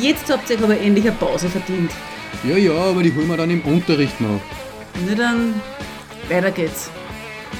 Jetzt 0.00 0.30
habt 0.30 0.50
ihr 0.50 0.56
euch 0.56 0.64
aber 0.64 0.78
endlich 0.78 1.06
eine 1.06 1.16
Pause 1.16 1.48
verdient. 1.48 1.90
Ja, 2.42 2.56
ja, 2.56 2.72
aber 2.72 3.02
die 3.02 3.14
holen 3.14 3.28
wir 3.28 3.36
dann 3.36 3.50
im 3.50 3.62
Unterricht 3.62 4.20
noch. 4.20 4.40
Na 5.06 5.14
dann, 5.14 5.60
weiter 6.28 6.50
geht's. 6.50 6.90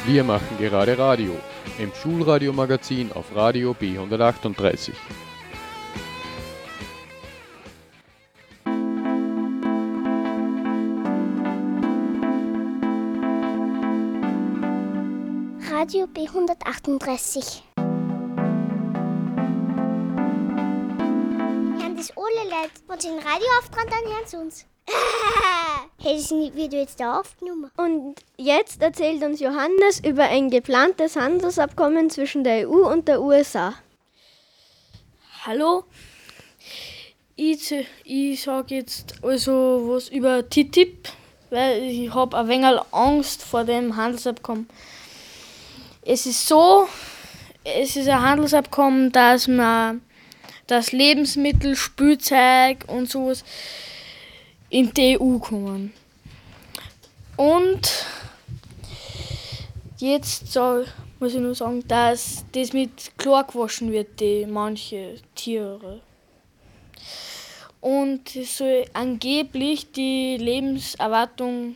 Wir 0.07 0.25
machen 0.25 0.59
gerade 0.59 0.99
Radio. 0.99 1.37
Im 1.79 1.90
Schulradiomagazin 1.94 3.12
auf 3.12 3.25
Radio 3.35 3.75
B138. 3.81 4.92
Radio 15.70 16.07
B138. 16.07 17.74
Leute, 22.64 22.81
wenn 22.88 23.00
sie 23.00 23.09
ein 23.09 23.18
Radio 23.18 23.46
aufdrehen, 23.59 23.88
dann 23.90 24.12
hören 24.12 24.27
sie 24.27 24.37
uns. 24.37 24.64
hey, 25.98 26.16
das 26.16 26.31
wird 26.31 26.72
jetzt 26.72 26.98
da 26.98 27.20
aufgenommen. 27.20 27.70
Und 27.77 28.16
jetzt 28.38 28.81
erzählt 28.81 29.22
uns 29.22 29.40
Johannes 29.40 30.00
über 30.00 30.24
ein 30.24 30.50
geplantes 30.50 31.16
Handelsabkommen 31.16 32.09
zwischen 32.09 32.42
der 32.42 32.68
EU 32.68 32.90
und 32.90 33.07
der 33.07 33.20
USA. 33.20 33.74
Hallo, 35.44 35.85
ich, 37.37 37.74
ich 38.05 38.42
sage 38.42 38.77
jetzt 38.77 39.16
also 39.22 39.85
was 39.87 40.09
über 40.09 40.48
TTIP, 40.48 41.09
weil 41.50 41.83
ich 41.83 42.14
habe 42.14 42.38
ein 42.38 42.48
wenig 42.48 42.81
Angst 42.92 43.42
vor 43.42 43.64
dem 43.64 43.96
Handelsabkommen. 43.96 44.68
Es 46.00 46.24
ist 46.24 46.46
so, 46.46 46.88
es 47.62 47.96
ist 47.96 48.09
ein 48.09 48.22
Handelsabkommen, 48.22 49.12
dass 49.12 49.48
man 49.48 50.00
das 50.66 50.92
Lebensmittel, 50.92 51.77
Spielzeug 51.77 52.85
und 52.87 53.11
sowas 53.11 53.44
in 54.70 54.92
die 54.94 55.18
EU 55.20 55.38
kommen. 55.38 55.92
Und 57.37 58.07
jetzt 59.98 60.53
so, 60.53 60.85
muss 61.20 61.35
ich 61.35 61.40
nur 61.40 61.55
sagen, 61.55 61.87
dass 61.88 62.44
das 62.53 62.72
mit 62.72 63.16
Chlor 63.18 63.44
gewaschen 63.44 63.92
wird, 63.92 64.20
die 64.20 64.46
manche 64.46 65.16
Tiere. 65.35 66.00
Und 67.81 68.35
es 68.35 68.57
soll 68.57 68.87
angeblich 68.94 69.92
die 69.92 70.38
Lebenserwartung 70.38 71.74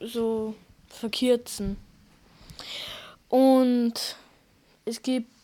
so 0.00 0.54
verkürzen. 0.88 1.76
Und 3.28 4.16
es 4.84 5.02
gibt 5.02 5.35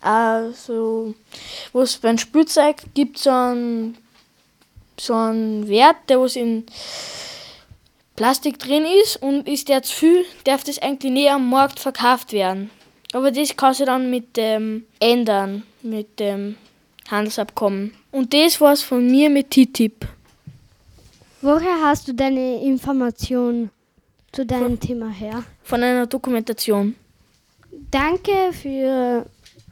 also, 0.00 1.14
was 1.72 1.98
beim 1.98 2.18
Spielzeug 2.18 2.76
gibt 2.94 3.18
so 3.18 3.30
einen, 3.30 3.98
so 4.98 5.14
einen 5.14 5.68
Wert, 5.68 5.96
der 6.08 6.20
was 6.20 6.36
in 6.36 6.64
Plastik 8.16 8.58
drin 8.58 8.84
ist 9.02 9.22
und 9.22 9.48
ist 9.48 9.68
der 9.68 9.82
zu 9.82 9.94
viel, 9.94 10.24
darf 10.44 10.64
das 10.64 10.78
eigentlich 10.78 11.12
nie 11.12 11.28
am 11.28 11.48
Markt 11.48 11.80
verkauft 11.80 12.32
werden. 12.32 12.70
Aber 13.12 13.30
das 13.30 13.56
kann 13.56 13.74
sich 13.74 13.86
dann 13.86 14.10
mit 14.10 14.36
dem 14.36 14.84
ändern, 15.00 15.64
mit 15.82 16.20
dem 16.20 16.56
Handelsabkommen. 17.10 17.94
Und 18.12 18.32
das 18.32 18.60
war's 18.60 18.82
von 18.82 19.10
mir 19.10 19.30
mit 19.30 19.50
TTIP. 19.50 20.06
Woher 21.42 21.80
hast 21.82 22.06
du 22.08 22.14
deine 22.14 22.62
Informationen 22.62 23.70
zu 24.32 24.44
deinem 24.44 24.78
Thema 24.78 25.08
her? 25.08 25.42
Von 25.62 25.82
einer 25.82 26.06
Dokumentation. 26.06 26.94
Danke 27.90 28.52
für 28.52 29.24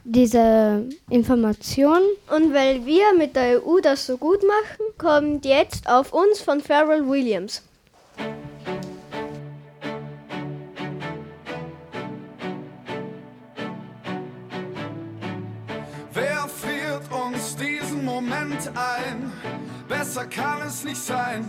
diese 0.09 0.85
Information. 1.09 2.01
Und 2.35 2.53
weil 2.53 2.85
wir 2.85 3.13
mit 3.17 3.35
der 3.35 3.63
EU 3.63 3.79
das 3.79 4.05
so 4.05 4.17
gut 4.17 4.41
machen, 4.43 4.85
kommt 4.97 5.45
jetzt 5.45 5.87
auf 5.87 6.13
uns 6.13 6.41
von 6.41 6.61
Pharrell 6.61 7.07
Williams. 7.07 7.63
Wer 16.13 16.47
friert 16.47 17.03
uns 17.11 17.55
diesen 17.55 18.03
Moment 18.03 18.71
ein? 18.75 19.31
Besser 19.87 20.25
kann 20.25 20.63
es 20.67 20.83
nicht 20.83 21.01
sein. 21.01 21.45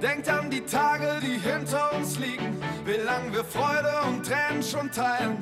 Denkt 0.00 0.28
an 0.28 0.48
die 0.48 0.62
Tage, 0.62 1.20
die 1.20 1.36
hinter 1.36 1.92
uns 1.94 2.18
liegen. 2.18 2.56
wie 2.86 2.96
lang 3.04 3.32
wir 3.32 3.44
Freude 3.44 3.92
und 4.08 4.24
Tränen 4.26 4.62
schon 4.62 4.90
teilen. 4.90 5.36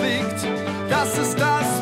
Liegt. 0.00 0.46
Das 0.88 1.18
ist 1.18 1.38
das 1.38 1.81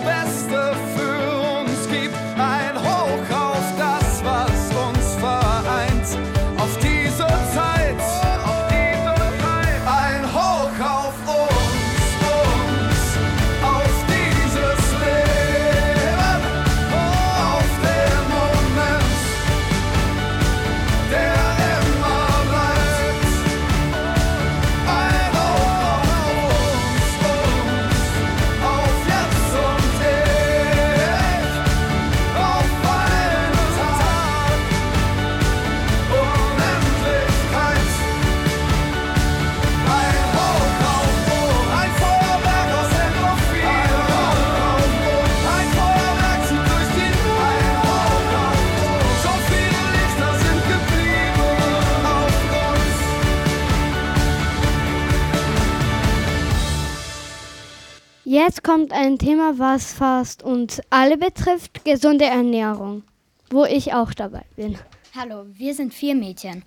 Jetzt 58.51 58.65
kommt 58.65 58.93
ein 58.93 59.17
Thema, 59.17 59.61
was 59.61 59.93
fast 59.93 60.43
uns 60.43 60.81
alle 60.91 61.17
betrifft, 61.17 61.85
gesunde 61.85 62.25
Ernährung, 62.25 63.05
wo 63.49 63.65
ich 63.65 63.95
auch 63.95 64.13
dabei 64.13 64.43
bin. 64.57 64.77
Hallo, 65.15 65.47
wir 65.55 65.73
sind 65.73 65.95
vier 65.95 66.17
Mädchen. 66.17 66.65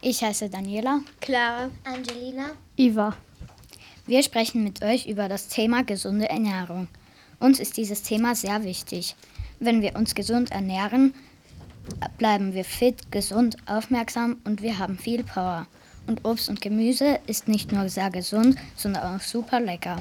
Ich 0.00 0.24
heiße 0.24 0.48
Daniela. 0.48 1.02
Clara. 1.20 1.68
Angelina. 1.84 2.52
Iva. 2.76 3.14
Wir 4.06 4.22
sprechen 4.22 4.64
mit 4.64 4.82
euch 4.82 5.06
über 5.06 5.28
das 5.28 5.48
Thema 5.48 5.84
gesunde 5.84 6.30
Ernährung. 6.30 6.88
Uns 7.40 7.60
ist 7.60 7.76
dieses 7.76 8.02
Thema 8.02 8.34
sehr 8.34 8.64
wichtig. 8.64 9.14
Wenn 9.60 9.82
wir 9.82 9.96
uns 9.96 10.14
gesund 10.14 10.50
ernähren, 10.50 11.12
bleiben 12.16 12.54
wir 12.54 12.64
fit, 12.64 13.12
gesund, 13.12 13.58
aufmerksam 13.66 14.38
und 14.44 14.62
wir 14.62 14.78
haben 14.78 14.96
viel 14.96 15.24
Power. 15.24 15.66
Und 16.06 16.24
Obst 16.24 16.48
und 16.48 16.62
Gemüse 16.62 17.20
ist 17.26 17.48
nicht 17.48 17.70
nur 17.70 17.90
sehr 17.90 18.08
gesund, 18.08 18.56
sondern 18.76 19.14
auch 19.14 19.20
super 19.20 19.60
lecker. 19.60 20.00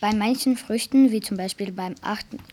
Bei 0.00 0.12
manchen 0.12 0.56
Früchten, 0.56 1.12
wie 1.12 1.20
zum 1.20 1.36
Beispiel 1.36 1.72
beim 1.72 1.94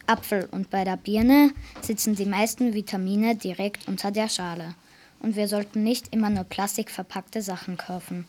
Apfel 0.07 0.47
und 0.51 0.69
bei 0.69 0.83
der 0.83 0.97
Birne, 0.97 1.51
sitzen 1.81 2.15
die 2.15 2.25
meisten 2.25 2.73
Vitamine 2.73 3.35
direkt 3.35 3.87
unter 3.87 4.11
der 4.11 4.29
Schale. 4.29 4.75
Und 5.19 5.35
wir 5.35 5.47
sollten 5.47 5.83
nicht 5.83 6.13
immer 6.13 6.29
nur 6.29 6.43
plastikverpackte 6.43 7.41
Sachen 7.41 7.77
kaufen. 7.77 8.25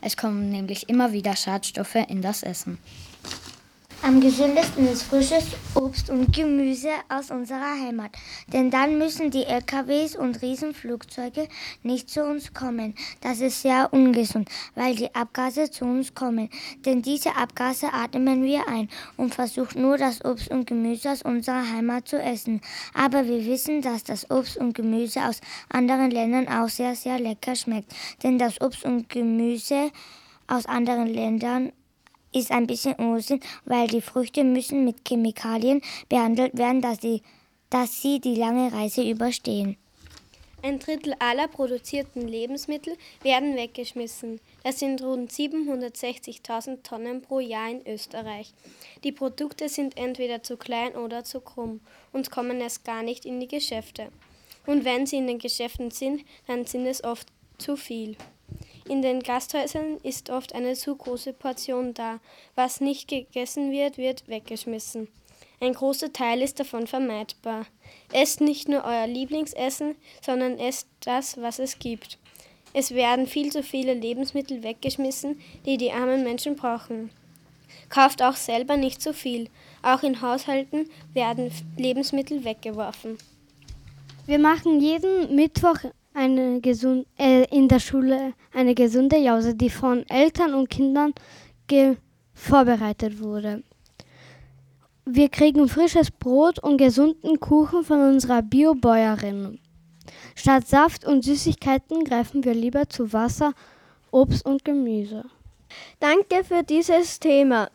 Es 0.00 0.16
kommen 0.16 0.50
nämlich 0.50 0.88
immer 0.88 1.12
wieder 1.12 1.36
Schadstoffe 1.36 1.94
in 2.08 2.22
das 2.22 2.42
Essen. 2.42 2.78
Am 4.06 4.20
gesündesten 4.20 4.86
ist 4.86 5.04
frisches 5.04 5.46
Obst 5.74 6.10
und 6.10 6.30
Gemüse 6.30 6.90
aus 7.08 7.30
unserer 7.30 7.80
Heimat. 7.80 8.10
Denn 8.52 8.70
dann 8.70 8.98
müssen 8.98 9.30
die 9.30 9.44
LKWs 9.44 10.14
und 10.14 10.42
Riesenflugzeuge 10.42 11.48
nicht 11.82 12.10
zu 12.10 12.22
uns 12.22 12.52
kommen. 12.52 12.94
Das 13.22 13.40
ist 13.40 13.62
sehr 13.62 13.88
ungesund, 13.94 14.50
weil 14.74 14.94
die 14.94 15.14
Abgase 15.14 15.70
zu 15.70 15.86
uns 15.86 16.14
kommen. 16.14 16.50
Denn 16.84 17.00
diese 17.00 17.34
Abgase 17.34 17.94
atmen 17.94 18.44
wir 18.44 18.68
ein 18.68 18.90
und 19.16 19.34
versuchen 19.34 19.80
nur 19.80 19.96
das 19.96 20.22
Obst 20.22 20.50
und 20.50 20.66
Gemüse 20.66 21.12
aus 21.12 21.22
unserer 21.22 21.66
Heimat 21.66 22.06
zu 22.06 22.20
essen. 22.20 22.60
Aber 22.92 23.26
wir 23.26 23.46
wissen, 23.46 23.80
dass 23.80 24.04
das 24.04 24.30
Obst 24.30 24.58
und 24.58 24.74
Gemüse 24.74 25.26
aus 25.26 25.40
anderen 25.70 26.10
Ländern 26.10 26.46
auch 26.46 26.68
sehr, 26.68 26.94
sehr 26.94 27.18
lecker 27.18 27.56
schmeckt. 27.56 27.90
Denn 28.22 28.38
das 28.38 28.60
Obst 28.60 28.84
und 28.84 29.08
Gemüse 29.08 29.90
aus 30.46 30.66
anderen 30.66 31.06
Ländern 31.06 31.72
ist 32.34 32.50
ein 32.50 32.66
bisschen 32.66 32.94
Unsinn, 32.94 33.40
weil 33.64 33.86
die 33.86 34.00
Früchte 34.00 34.44
müssen 34.44 34.84
mit 34.84 35.06
Chemikalien 35.06 35.80
behandelt 36.08 36.58
werden, 36.58 36.80
dass 36.80 37.00
sie, 37.00 37.22
dass 37.70 38.02
sie 38.02 38.20
die 38.20 38.34
lange 38.34 38.72
Reise 38.72 39.08
überstehen. 39.08 39.76
Ein 40.64 40.78
Drittel 40.78 41.14
aller 41.18 41.46
produzierten 41.46 42.26
Lebensmittel 42.26 42.96
werden 43.22 43.54
weggeschmissen. 43.54 44.40
Das 44.62 44.78
sind 44.78 45.02
rund 45.02 45.30
760.000 45.30 46.82
Tonnen 46.82 47.20
pro 47.20 47.38
Jahr 47.38 47.70
in 47.70 47.86
Österreich. 47.86 48.54
Die 49.04 49.12
Produkte 49.12 49.68
sind 49.68 49.98
entweder 49.98 50.42
zu 50.42 50.56
klein 50.56 50.96
oder 50.96 51.22
zu 51.22 51.40
krumm 51.40 51.80
und 52.14 52.30
kommen 52.30 52.62
erst 52.62 52.82
gar 52.82 53.02
nicht 53.02 53.26
in 53.26 53.40
die 53.40 53.48
Geschäfte. 53.48 54.08
Und 54.64 54.86
wenn 54.86 55.06
sie 55.06 55.18
in 55.18 55.26
den 55.26 55.38
Geschäften 55.38 55.90
sind, 55.90 56.24
dann 56.46 56.64
sind 56.64 56.86
es 56.86 57.04
oft 57.04 57.28
zu 57.58 57.76
viel. 57.76 58.16
In 58.86 59.00
den 59.00 59.20
Gasthäusern 59.20 59.98
ist 60.02 60.28
oft 60.28 60.54
eine 60.54 60.74
zu 60.74 60.94
große 60.94 61.32
Portion 61.32 61.94
da. 61.94 62.20
Was 62.54 62.80
nicht 62.80 63.08
gegessen 63.08 63.72
wird, 63.72 63.96
wird 63.96 64.28
weggeschmissen. 64.28 65.08
Ein 65.60 65.72
großer 65.72 66.12
Teil 66.12 66.42
ist 66.42 66.60
davon 66.60 66.86
vermeidbar. 66.86 67.66
Esst 68.12 68.42
nicht 68.42 68.68
nur 68.68 68.84
euer 68.84 69.06
Lieblingsessen, 69.06 69.94
sondern 70.20 70.58
esst 70.58 70.88
das, 71.00 71.40
was 71.40 71.58
es 71.58 71.78
gibt. 71.78 72.18
Es 72.74 72.92
werden 72.92 73.26
viel 73.26 73.52
zu 73.52 73.62
viele 73.62 73.94
Lebensmittel 73.94 74.62
weggeschmissen, 74.62 75.40
die 75.64 75.78
die 75.78 75.92
armen 75.92 76.24
Menschen 76.24 76.56
brauchen. 76.56 77.10
Kauft 77.88 78.20
auch 78.20 78.36
selber 78.36 78.76
nicht 78.76 79.00
zu 79.00 79.14
viel. 79.14 79.48
Auch 79.82 80.02
in 80.02 80.20
Haushalten 80.20 80.90
werden 81.12 81.50
Lebensmittel 81.78 82.44
weggeworfen. 82.44 83.16
Wir 84.26 84.38
machen 84.38 84.80
jeden 84.80 85.34
Mittwoch 85.34 85.78
eine 86.14 86.60
gesund, 86.60 87.06
äh, 87.18 87.44
in 87.54 87.68
der 87.68 87.80
Schule 87.80 88.32
eine 88.54 88.74
gesunde 88.74 89.18
Jause, 89.18 89.54
die 89.54 89.70
von 89.70 90.08
Eltern 90.08 90.54
und 90.54 90.70
Kindern 90.70 91.12
vorbereitet 92.32 93.20
wurde. 93.20 93.62
Wir 95.04 95.28
kriegen 95.28 95.68
frisches 95.68 96.10
Brot 96.10 96.58
und 96.58 96.78
gesunden 96.78 97.40
Kuchen 97.40 97.84
von 97.84 98.00
unserer 98.00 98.42
Biobäuerin. 98.42 99.58
Statt 100.34 100.66
Saft 100.66 101.04
und 101.04 101.24
Süßigkeiten 101.24 102.04
greifen 102.04 102.44
wir 102.44 102.54
lieber 102.54 102.88
zu 102.88 103.12
Wasser, 103.12 103.52
Obst 104.10 104.46
und 104.46 104.64
Gemüse. 104.64 105.24
Danke 106.00 106.44
für 106.44 106.62
dieses 106.62 107.20
Thema. 107.20 107.70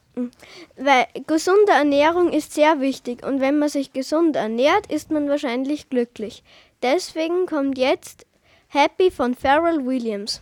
Weil 0.76 1.08
gesunde 1.28 1.72
Ernährung 1.72 2.32
ist 2.32 2.54
sehr 2.54 2.82
wichtig 2.82 3.26
und 3.26 3.42
wenn 3.42 3.60
man 3.60 3.70
sich 3.70 3.94
gesund 3.94 4.36
ernährt, 4.36 4.92
ist 4.92 5.12
man 5.12 5.30
wahrscheinlich 5.30 5.90
glücklich. 5.90 6.44
Deswegen 6.82 7.46
kommt 7.46 7.78
jetzt 7.78 8.26
Happy 8.72 9.10
von 9.10 9.34
Pharrell 9.34 9.84
Williams. 9.84 10.42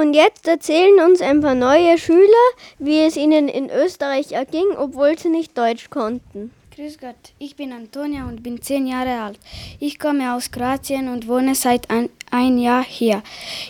Und 0.00 0.14
jetzt 0.14 0.48
erzählen 0.48 0.98
uns 1.06 1.20
ein 1.20 1.42
paar 1.42 1.54
neue 1.54 1.98
Schüler, 1.98 2.46
wie 2.78 3.00
es 3.00 3.18
ihnen 3.18 3.48
in 3.48 3.68
Österreich 3.68 4.32
erging, 4.32 4.64
obwohl 4.78 5.18
sie 5.18 5.28
nicht 5.28 5.58
Deutsch 5.58 5.90
konnten. 5.90 6.52
Grüß 6.74 6.96
Gott, 6.98 7.34
ich 7.38 7.54
bin 7.54 7.70
Antonia 7.70 8.24
und 8.24 8.42
bin 8.42 8.62
zehn 8.62 8.86
Jahre 8.86 9.20
alt. 9.20 9.38
Ich 9.78 9.98
komme 9.98 10.34
aus 10.34 10.50
Kroatien 10.50 11.08
und 11.08 11.28
wohne 11.28 11.54
seit 11.54 11.90
ein, 11.90 12.08
ein 12.30 12.56
Jahr 12.56 12.82
hier. 12.82 13.22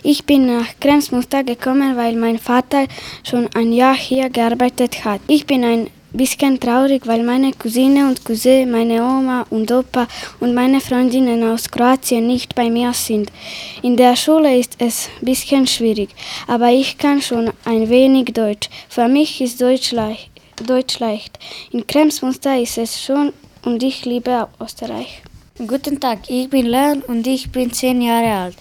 Ich 0.04 0.24
bin 0.24 0.46
nach 0.46 0.68
Kremsmuster 0.78 1.42
gekommen, 1.42 1.96
weil 1.96 2.14
mein 2.14 2.38
Vater 2.38 2.86
schon 3.24 3.48
ein 3.56 3.72
Jahr 3.72 3.96
hier 3.96 4.30
gearbeitet 4.30 5.04
hat. 5.04 5.20
Ich 5.26 5.46
bin 5.46 5.64
ein 5.64 5.90
bisschen 6.18 6.58
traurig, 6.58 7.06
weil 7.06 7.22
meine 7.22 7.52
Cousine 7.52 8.08
und 8.08 8.24
Cousin, 8.24 8.70
meine 8.70 9.02
Oma 9.02 9.46
und 9.50 9.70
Opa 9.70 10.06
und 10.40 10.54
meine 10.54 10.80
Freundinnen 10.80 11.42
aus 11.44 11.70
Kroatien 11.70 12.26
nicht 12.26 12.54
bei 12.54 12.70
mir 12.70 12.92
sind. 12.92 13.30
In 13.82 13.96
der 13.96 14.16
Schule 14.16 14.58
ist 14.58 14.76
es 14.78 15.08
ein 15.20 15.24
bisschen 15.24 15.66
schwierig, 15.66 16.10
aber 16.46 16.70
ich 16.70 16.98
kann 16.98 17.22
schon 17.22 17.50
ein 17.64 17.88
wenig 17.88 18.32
Deutsch. 18.32 18.68
Für 18.88 19.08
mich 19.08 19.40
ist 19.40 19.60
Deutsch 19.60 19.92
leicht. 19.92 20.30
Deutsch 20.66 20.98
leicht. 20.98 21.38
In 21.70 21.86
Kremsmuster 21.86 22.60
ist 22.60 22.78
es 22.78 23.00
schon 23.02 23.32
und 23.64 23.82
ich 23.82 24.04
liebe 24.04 24.48
Österreich. 24.60 25.22
Guten 25.66 26.00
Tag, 26.00 26.18
ich 26.28 26.48
bin 26.48 26.66
Leon 26.66 27.02
und 27.02 27.26
ich 27.26 27.50
bin 27.50 27.72
zehn 27.72 28.00
Jahre 28.02 28.32
alt. 28.32 28.56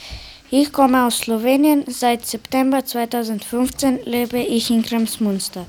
Ich 0.51 0.71
komme 0.71 1.05
aus 1.05 1.19
Slowenien. 1.19 1.83
Seit 1.87 2.25
September 2.25 2.83
2015 2.83 3.99
lebe 4.05 4.39
ich 4.39 4.71
in 4.71 4.81
Kremsmünster. 4.81 5.67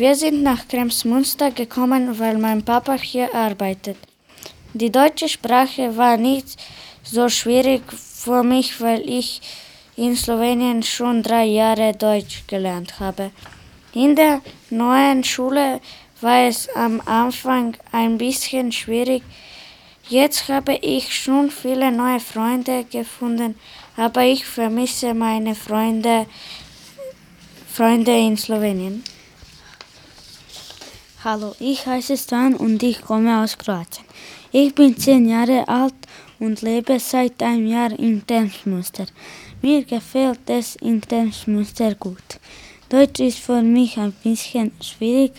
Wir 0.00 0.14
sind 0.14 0.42
nach 0.42 0.66
Kremsmünster 0.66 1.50
gekommen, 1.50 2.18
weil 2.18 2.38
mein 2.38 2.64
Papa 2.64 2.94
hier 2.94 3.34
arbeitet. 3.34 3.98
Die 4.72 4.90
deutsche 4.90 5.28
Sprache 5.28 5.94
war 5.94 6.16
nicht 6.16 6.56
so 7.02 7.28
schwierig 7.28 7.82
für 7.92 8.42
mich, 8.42 8.80
weil 8.80 9.02
ich 9.06 9.42
in 9.96 10.16
Slowenien 10.16 10.82
schon 10.82 11.22
drei 11.22 11.44
Jahre 11.44 11.92
Deutsch 11.92 12.44
gelernt 12.46 12.98
habe. 12.98 13.30
In 13.92 14.16
der 14.16 14.40
neuen 14.70 15.22
Schule 15.22 15.82
war 16.22 16.44
es 16.46 16.66
am 16.74 17.02
Anfang 17.04 17.76
ein 17.92 18.16
bisschen 18.16 18.72
schwierig. 18.72 19.22
Jetzt 20.08 20.48
habe 20.48 20.78
ich 20.80 21.14
schon 21.14 21.50
viele 21.50 21.92
neue 21.92 22.20
Freunde 22.20 22.84
gefunden, 22.84 23.54
aber 23.98 24.22
ich 24.22 24.46
vermisse 24.46 25.12
meine 25.12 25.54
Freunde, 25.54 26.24
Freunde 27.68 28.16
in 28.16 28.38
Slowenien. 28.38 29.04
Hallo, 31.22 31.54
ich 31.60 31.86
heiße 31.86 32.16
Stan 32.16 32.54
und 32.54 32.82
ich 32.82 33.02
komme 33.02 33.42
aus 33.42 33.58
Kroatien. 33.58 34.06
Ich 34.52 34.74
bin 34.74 34.96
zehn 34.96 35.28
Jahre 35.28 35.68
alt 35.68 35.92
und 36.38 36.62
lebe 36.62 36.98
seit 36.98 37.42
einem 37.42 37.66
Jahr 37.66 37.90
in 37.90 38.26
Kremsmünster. 38.26 39.04
Mir 39.60 39.84
gefällt 39.84 40.40
es 40.48 40.76
in 40.76 41.02
Kremsmünster 41.02 41.94
gut. 41.96 42.40
Deutsch 42.88 43.20
ist 43.20 43.38
für 43.38 43.60
mich 43.60 43.98
ein 43.98 44.12
bisschen 44.12 44.72
schwierig, 44.80 45.34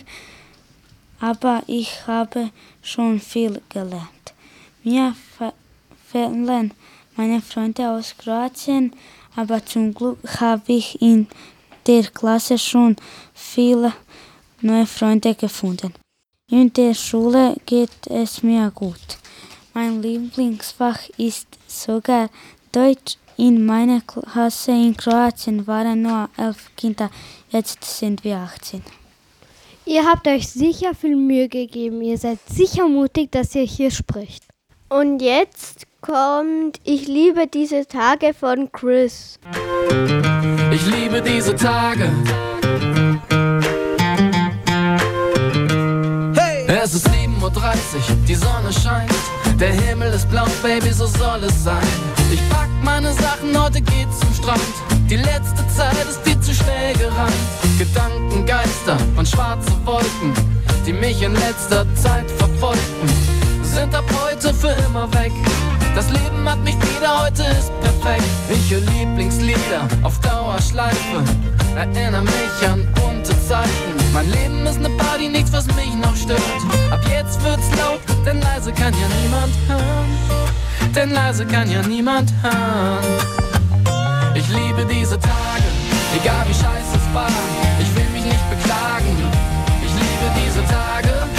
aber 1.18 1.64
ich 1.66 2.06
habe 2.06 2.50
schon 2.80 3.18
viel 3.18 3.60
gelernt. 3.68 4.26
Mir 4.84 5.16
fe- 5.36 5.52
fehlen 6.12 6.72
meine 7.16 7.42
Freunde 7.42 7.90
aus 7.90 8.14
Kroatien, 8.16 8.94
aber 9.34 9.66
zum 9.66 9.92
Glück 9.92 10.20
habe 10.40 10.74
ich 10.74 11.02
in 11.02 11.26
der 11.88 12.04
Klasse 12.04 12.56
schon 12.56 12.94
viele 13.34 13.92
neue 14.62 14.86
Freunde 14.86 15.34
gefunden. 15.34 15.92
In 16.50 16.72
der 16.72 16.94
Schule 16.94 17.56
geht 17.66 18.06
es 18.08 18.42
mir 18.42 18.70
gut. 18.74 19.18
Mein 19.74 20.02
Lieblingsfach 20.02 21.08
ist 21.16 21.46
sogar 21.66 22.28
Deutsch. 22.72 23.16
In 23.38 23.64
meiner 23.64 24.02
Klasse 24.02 24.72
in 24.72 24.96
Kroatien 24.96 25.66
waren 25.66 26.02
nur 26.02 26.28
elf 26.36 26.70
Kinder, 26.76 27.10
jetzt 27.50 27.82
sind 27.82 28.22
wir 28.24 28.36
18. 28.36 28.82
Ihr 29.84 30.04
habt 30.04 30.28
euch 30.28 30.48
sicher 30.48 30.94
viel 30.94 31.16
Mühe 31.16 31.48
gegeben. 31.48 32.02
Ihr 32.02 32.18
seid 32.18 32.38
sicher 32.48 32.86
mutig, 32.86 33.32
dass 33.32 33.54
ihr 33.54 33.64
hier 33.64 33.90
spricht. 33.90 34.44
Und 34.88 35.22
jetzt 35.22 35.86
kommt 36.02 36.78
Ich 36.84 37.08
liebe 37.08 37.46
diese 37.46 37.86
Tage 37.86 38.34
von 38.34 38.70
Chris. 38.70 39.38
Ich 40.70 40.86
liebe 40.86 41.22
diese 41.22 41.56
Tage. 41.56 42.10
Es 46.84 46.94
ist 46.94 47.06
7.30 47.06 47.44
Uhr, 47.44 47.52
die 48.26 48.34
Sonne 48.34 48.72
scheint. 48.72 49.12
Der 49.60 49.72
Himmel 49.72 50.12
ist 50.12 50.28
blau, 50.28 50.46
Baby, 50.64 50.92
so 50.92 51.06
soll 51.06 51.44
es 51.44 51.62
sein. 51.62 51.76
Ich 52.32 52.40
pack 52.48 52.68
meine 52.82 53.12
Sachen, 53.12 53.56
heute 53.56 53.80
geht's 53.80 54.18
zum 54.18 54.34
Strand. 54.34 54.60
Die 55.08 55.14
letzte 55.14 55.64
Zeit 55.68 56.04
ist 56.10 56.20
viel 56.24 56.40
zu 56.40 56.52
schnell 56.52 56.92
gerannt. 56.94 57.32
Gedanken, 57.78 58.44
Geister 58.46 58.96
und 59.16 59.28
schwarze 59.28 59.70
Wolken, 59.84 60.34
die 60.84 60.92
mich 60.92 61.22
in 61.22 61.34
letzter 61.34 61.86
Zeit 61.94 62.28
verfolgten, 62.32 63.08
sind 63.62 63.94
ab 63.94 64.04
heute 64.20 64.52
für 64.52 64.74
immer 64.88 65.06
weg. 65.14 65.30
Das 65.94 66.08
Leben 66.08 66.48
hat 66.48 66.58
mich 66.64 66.76
wieder, 66.76 67.22
heute 67.22 67.42
ist 67.42 67.70
perfekt. 67.80 68.24
Ich 68.48 68.70
höre 68.70 68.80
Lieblingslieder 68.80 69.86
auf 70.02 70.18
Dauerschleife, 70.20 71.22
erinnere 71.76 72.22
mich 72.22 72.68
an 72.68 72.86
bunte 72.94 73.38
Zeiten. 73.46 73.70
Mein 74.14 74.30
Leben 74.30 74.66
ist 74.66 74.80
ne 74.80 74.88
Party, 74.90 75.28
nichts, 75.28 75.52
was 75.52 75.66
mich 75.66 75.94
noch 76.02 76.16
stört. 76.16 76.40
Ab 76.90 77.00
jetzt 77.10 77.42
wird's 77.44 77.68
laut, 77.78 78.00
denn 78.24 78.40
leise 78.40 78.72
kann 78.72 78.94
ja 78.94 79.08
niemand 79.22 79.54
hören. 79.68 80.94
Denn 80.94 81.10
leise 81.12 81.44
kann 81.46 81.70
ja 81.70 81.82
niemand 81.82 82.32
hören. 82.42 83.42
Ich 84.34 84.48
liebe 84.48 84.86
diese 84.86 85.18
Tage, 85.18 85.68
egal 86.20 86.46
wie 86.48 86.54
scheiße 86.54 86.96
es 86.96 87.14
war. 87.14 87.28
Ich 87.80 87.94
will 87.94 88.08
mich 88.14 88.24
nicht 88.24 88.50
beklagen. 88.50 89.16
Ich 89.84 89.92
liebe 89.92 90.26
diese 90.40 90.64
Tage. 90.64 91.31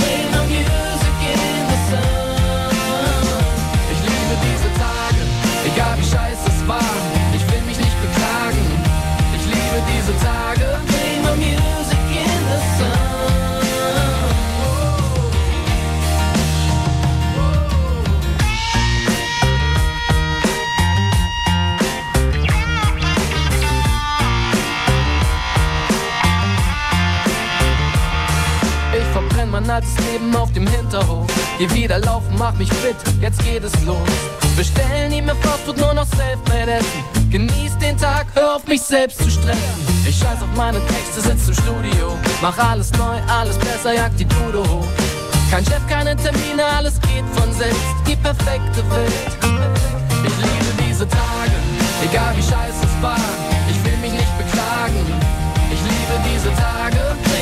Mein 29.63 29.75
altes 29.77 29.95
Leben 30.11 30.35
auf 30.35 30.51
dem 30.51 30.67
Hinterhof. 30.67 31.25
Geh 31.57 31.73
wieder 31.73 31.97
laufen, 31.99 32.35
mach 32.37 32.53
mich 32.55 32.67
fit, 32.67 32.97
jetzt 33.21 33.41
geht 33.45 33.63
es 33.63 33.71
los. 33.85 33.97
Bestellen 34.57 35.09
nie 35.09 35.21
mehr 35.21 35.35
Fastfood, 35.35 35.77
nur 35.77 35.93
noch 35.93 36.05
Selfmade 36.05 36.73
essen. 36.73 37.29
Genieß 37.31 37.77
den 37.77 37.97
Tag, 37.97 38.27
hör 38.33 38.57
auf 38.57 38.67
mich 38.67 38.81
selbst 38.81 39.19
zu 39.19 39.31
stressen. 39.31 39.61
Ich 40.05 40.17
scheiß 40.17 40.41
auf 40.41 40.53
meine 40.57 40.79
Texte, 40.87 41.21
sitz 41.21 41.47
im 41.47 41.53
Studio. 41.53 42.17
Mach 42.41 42.57
alles 42.57 42.91
neu, 42.93 43.15
alles 43.29 43.57
besser, 43.57 43.93
jag 43.93 44.13
die 44.17 44.25
Dude 44.25 44.59
hoch. 44.69 44.85
Kein 45.49 45.63
Chef, 45.63 45.87
keine 45.87 46.17
Termine, 46.17 46.65
alles 46.65 46.99
geht 46.99 47.23
von 47.33 47.53
selbst. 47.53 47.79
Die 48.05 48.17
perfekte 48.17 48.83
Welt. 48.91 49.31
Ich 50.27 50.35
liebe 50.43 50.89
diese 50.89 51.07
Tage, 51.07 51.55
egal 52.03 52.35
wie 52.35 52.43
scheiße 52.43 52.83
es 52.83 53.01
war. 53.01 53.15
Ich 53.69 53.81
will 53.85 53.97
mich 54.01 54.11
nicht 54.11 54.37
beklagen. 54.37 55.05
Ich 55.71 55.79
liebe 55.79 56.19
diese 56.29 56.49
Tage. 56.49 57.32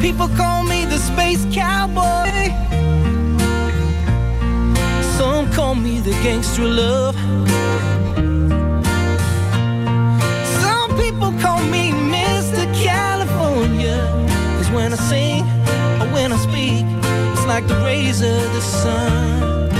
people 0.00 0.28
call 0.36 0.62
me 0.62 0.84
the 0.84 0.98
space 0.98 1.44
cowboy. 1.52 2.30
Some 5.16 5.50
call 5.52 5.74
me 5.74 6.00
the 6.00 6.12
gangster 6.22 6.64
love. 6.64 7.14
Some 10.62 10.90
people 10.96 11.32
call 11.42 11.60
me 11.64 11.90
Mr. 12.14 12.64
California. 12.74 13.98
Cause 14.56 14.70
when 14.70 14.92
I 14.92 14.96
sing 14.96 15.42
or 16.00 16.08
when 16.14 16.32
I 16.32 16.38
speak, 16.38 16.84
it's 17.32 17.46
like 17.46 17.66
the 17.66 17.76
rays 17.84 18.20
of 18.20 18.42
the 18.54 18.60
sun. 18.60 19.70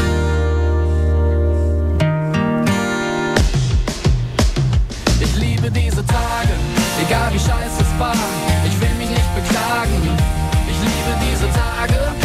Ich 5.20 5.36
liebe 5.36 5.70
diese 5.70 6.04
Tage, 6.04 6.54
egal 7.06 7.32
wie 7.32 7.38
scheiße 7.38 7.82
es 7.82 8.00
war. 8.00 8.47
sagen, 9.68 10.18
ich 10.66 10.78
liebe 10.80 11.12
diese 11.20 11.46
Tage. 11.52 12.17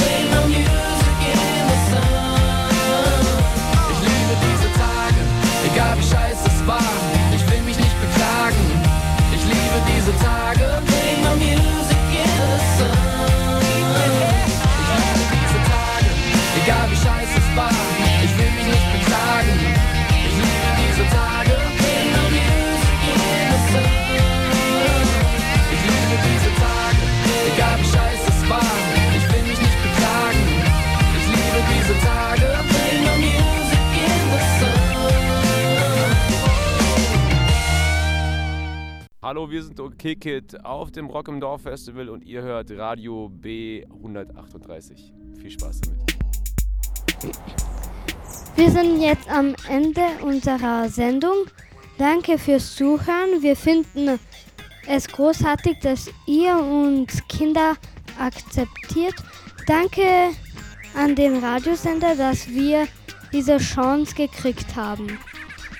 Hallo, 39.33 39.49
wir 39.49 39.63
sind 39.63 39.81
Kick 39.97 40.27
It 40.27 40.63
auf 40.63 40.91
dem 40.91 41.07
Rock 41.07 41.27
im 41.27 41.39
Dorf 41.39 41.63
Festival 41.63 42.07
und 42.07 42.23
ihr 42.23 42.43
hört 42.43 42.69
Radio 42.69 43.31
B138. 43.41 45.11
Viel 45.39 45.49
Spaß 45.49 45.81
damit. 45.81 47.33
Wir 48.55 48.69
sind 48.69 49.01
jetzt 49.01 49.27
am 49.27 49.55
Ende 49.67 50.03
unserer 50.21 50.87
Sendung. 50.87 51.47
Danke 51.97 52.37
fürs 52.37 52.75
Zuhören. 52.75 53.41
Wir 53.41 53.55
finden 53.55 54.19
es 54.87 55.07
großartig, 55.07 55.79
dass 55.79 56.11
ihr 56.27 56.55
uns 56.55 57.27
Kinder 57.27 57.73
akzeptiert. 58.19 59.15
Danke 59.65 60.29
an 60.95 61.15
den 61.15 61.37
Radiosender, 61.37 62.15
dass 62.15 62.47
wir 62.47 62.87
diese 63.31 63.57
Chance 63.57 64.13
gekriegt 64.13 64.75
haben. 64.75 65.17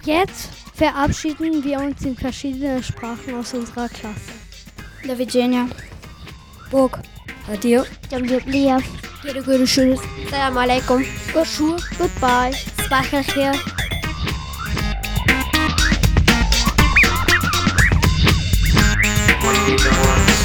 Jetzt 0.06 0.63
verabschieden 0.74 1.64
wir 1.64 1.80
uns 1.80 2.02
in 2.04 2.16
verschiedenen 2.16 2.84
Sprachen 2.84 3.36
aus 3.36 3.54
unserer 3.54 3.90
Klasse. 3.90 4.34
La 5.04 5.18
Virginia. 5.18 5.68
Burg. 6.72 7.00
Adio. 7.52 7.84
Jamjublia. 8.10 8.80
Jede 9.24 9.44
gute 9.44 9.68
Schule. 9.68 9.98
Salam 10.30 10.58
Aleikum. 10.58 11.06
Good 11.34 11.48
Schule. 11.48 11.78
Goodbye. 11.98 12.54
Speicher 12.86 13.22
hier. 13.22 13.54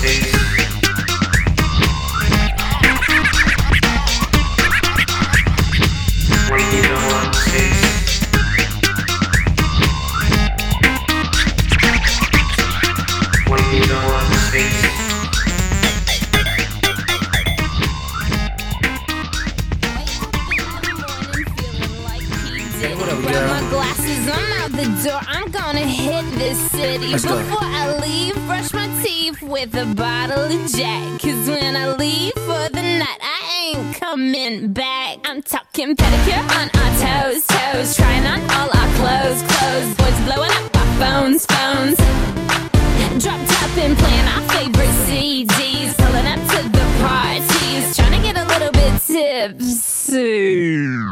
Thank 0.01 0.38
out 24.69 24.77
the 24.77 24.85
door, 25.09 25.21
I'm 25.27 25.51
gonna 25.51 25.81
hit 25.81 26.25
this 26.39 26.59
city. 26.71 27.09
Let's 27.09 27.25
Before 27.25 27.39
go. 27.39 27.59
I 27.61 27.99
leave, 28.01 28.35
brush 28.47 28.73
my 28.73 28.87
teeth 29.03 29.43
with 29.43 29.75
a 29.75 29.85
bottle 29.95 30.45
of 30.45 30.66
Jack. 30.73 31.21
Cause 31.21 31.49
when 31.49 31.77
I 31.77 31.93
leave 31.95 32.33
for 32.35 32.69
the 32.71 32.83
night, 32.83 33.19
I 33.21 33.73
ain't 33.75 33.97
coming 33.97 34.73
back. 34.73 35.19
I'm 35.25 35.43
talking 35.43 35.97
pedicure 35.97 36.43
on 36.59 36.71
our 36.81 36.93
toes, 37.03 37.45
toes. 37.47 37.97
Trying 37.97 38.27
on 38.27 38.41
all 38.51 38.69
our 38.69 38.89
clothes, 38.99 39.43
clothes. 39.43 39.95
Boys 39.97 40.21
blowing 40.27 40.51
up 40.51 40.77
our 40.77 40.87
phones, 41.01 41.47
phones. 41.47 41.97
Dropped 43.23 43.53
up 43.62 43.77
and 43.79 43.97
playing 43.99 44.29
our 44.29 44.43
favorite 44.51 44.95
CDs. 45.07 45.95
Pulling 45.97 46.27
up 46.27 46.41
to 46.53 46.62
the 46.69 46.87
parties. 47.03 47.97
Trying 47.97 48.12
to 48.12 48.19
get 48.23 48.37
a 48.37 48.45
little 48.45 48.73
bit 48.73 49.01
tipsy. 49.03 51.08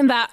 talking 0.00 0.06
about 0.10 0.29